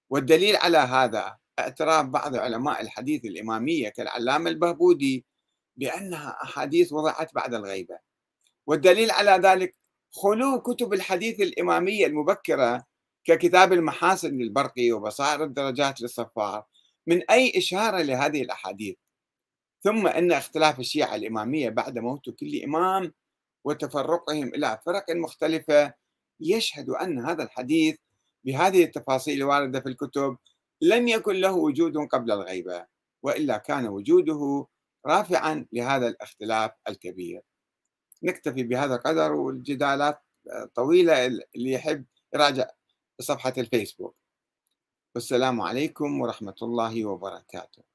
والدليل 0.09 0.55
على 0.55 0.77
هذا 0.77 1.37
اعتراف 1.59 2.05
بعض 2.05 2.35
علماء 2.35 2.81
الحديث 2.81 3.25
الإمامية 3.25 3.89
كالعلامة 3.89 4.49
البهبودي 4.49 5.25
بأنها 5.75 6.37
أحاديث 6.43 6.93
وضعت 6.93 7.33
بعد 7.35 7.53
الغيبة. 7.53 7.97
والدليل 8.67 9.11
على 9.11 9.31
ذلك 9.31 9.75
خلو 10.11 10.61
كتب 10.61 10.93
الحديث 10.93 11.39
الإمامية 11.39 12.05
المبكرة 12.05 12.85
ككتاب 13.25 13.73
المحاسن 13.73 14.37
للبرقي 14.37 14.91
وبصائر 14.91 15.43
الدرجات 15.43 16.01
للصفار 16.01 16.65
من 17.07 17.31
أي 17.31 17.57
إشارة 17.57 18.01
لهذه 18.01 18.41
الأحاديث؟ 18.41 18.95
ثم 19.83 20.07
أن 20.07 20.31
اختلاف 20.31 20.79
الشيعة 20.79 21.15
الإمامية 21.15 21.69
بعد 21.69 21.99
موت 21.99 22.29
كل 22.29 22.61
إمام 22.63 23.13
وتفرقهم 23.63 24.47
إلى 24.47 24.79
فرق 24.85 25.11
مختلفة 25.11 25.93
يشهد 26.39 26.89
أن 26.89 27.25
هذا 27.25 27.43
الحديث 27.43 27.97
بهذه 28.45 28.83
التفاصيل 28.83 29.37
الواردة 29.37 29.79
في 29.79 29.89
الكتب 29.89 30.37
لم 30.81 31.07
يكن 31.07 31.35
له 31.35 31.53
وجود 31.53 31.97
قبل 31.97 32.31
الغيبة 32.31 32.85
وإلا 33.23 33.57
كان 33.57 33.87
وجوده 33.87 34.67
رافعا 35.05 35.65
لهذا 35.73 36.07
الاختلاف 36.07 36.71
الكبير. 36.87 37.41
نكتفي 38.23 38.63
بهذا 38.63 38.95
القدر 38.95 39.33
والجدالات 39.33 40.21
طويلة 40.75 41.25
اللي 41.25 41.71
يحب 41.71 42.05
يراجع 42.33 42.67
صفحة 43.21 43.53
الفيسبوك. 43.57 44.15
والسلام 45.15 45.61
عليكم 45.61 46.21
ورحمة 46.21 46.55
الله 46.61 47.05
وبركاته. 47.05 47.92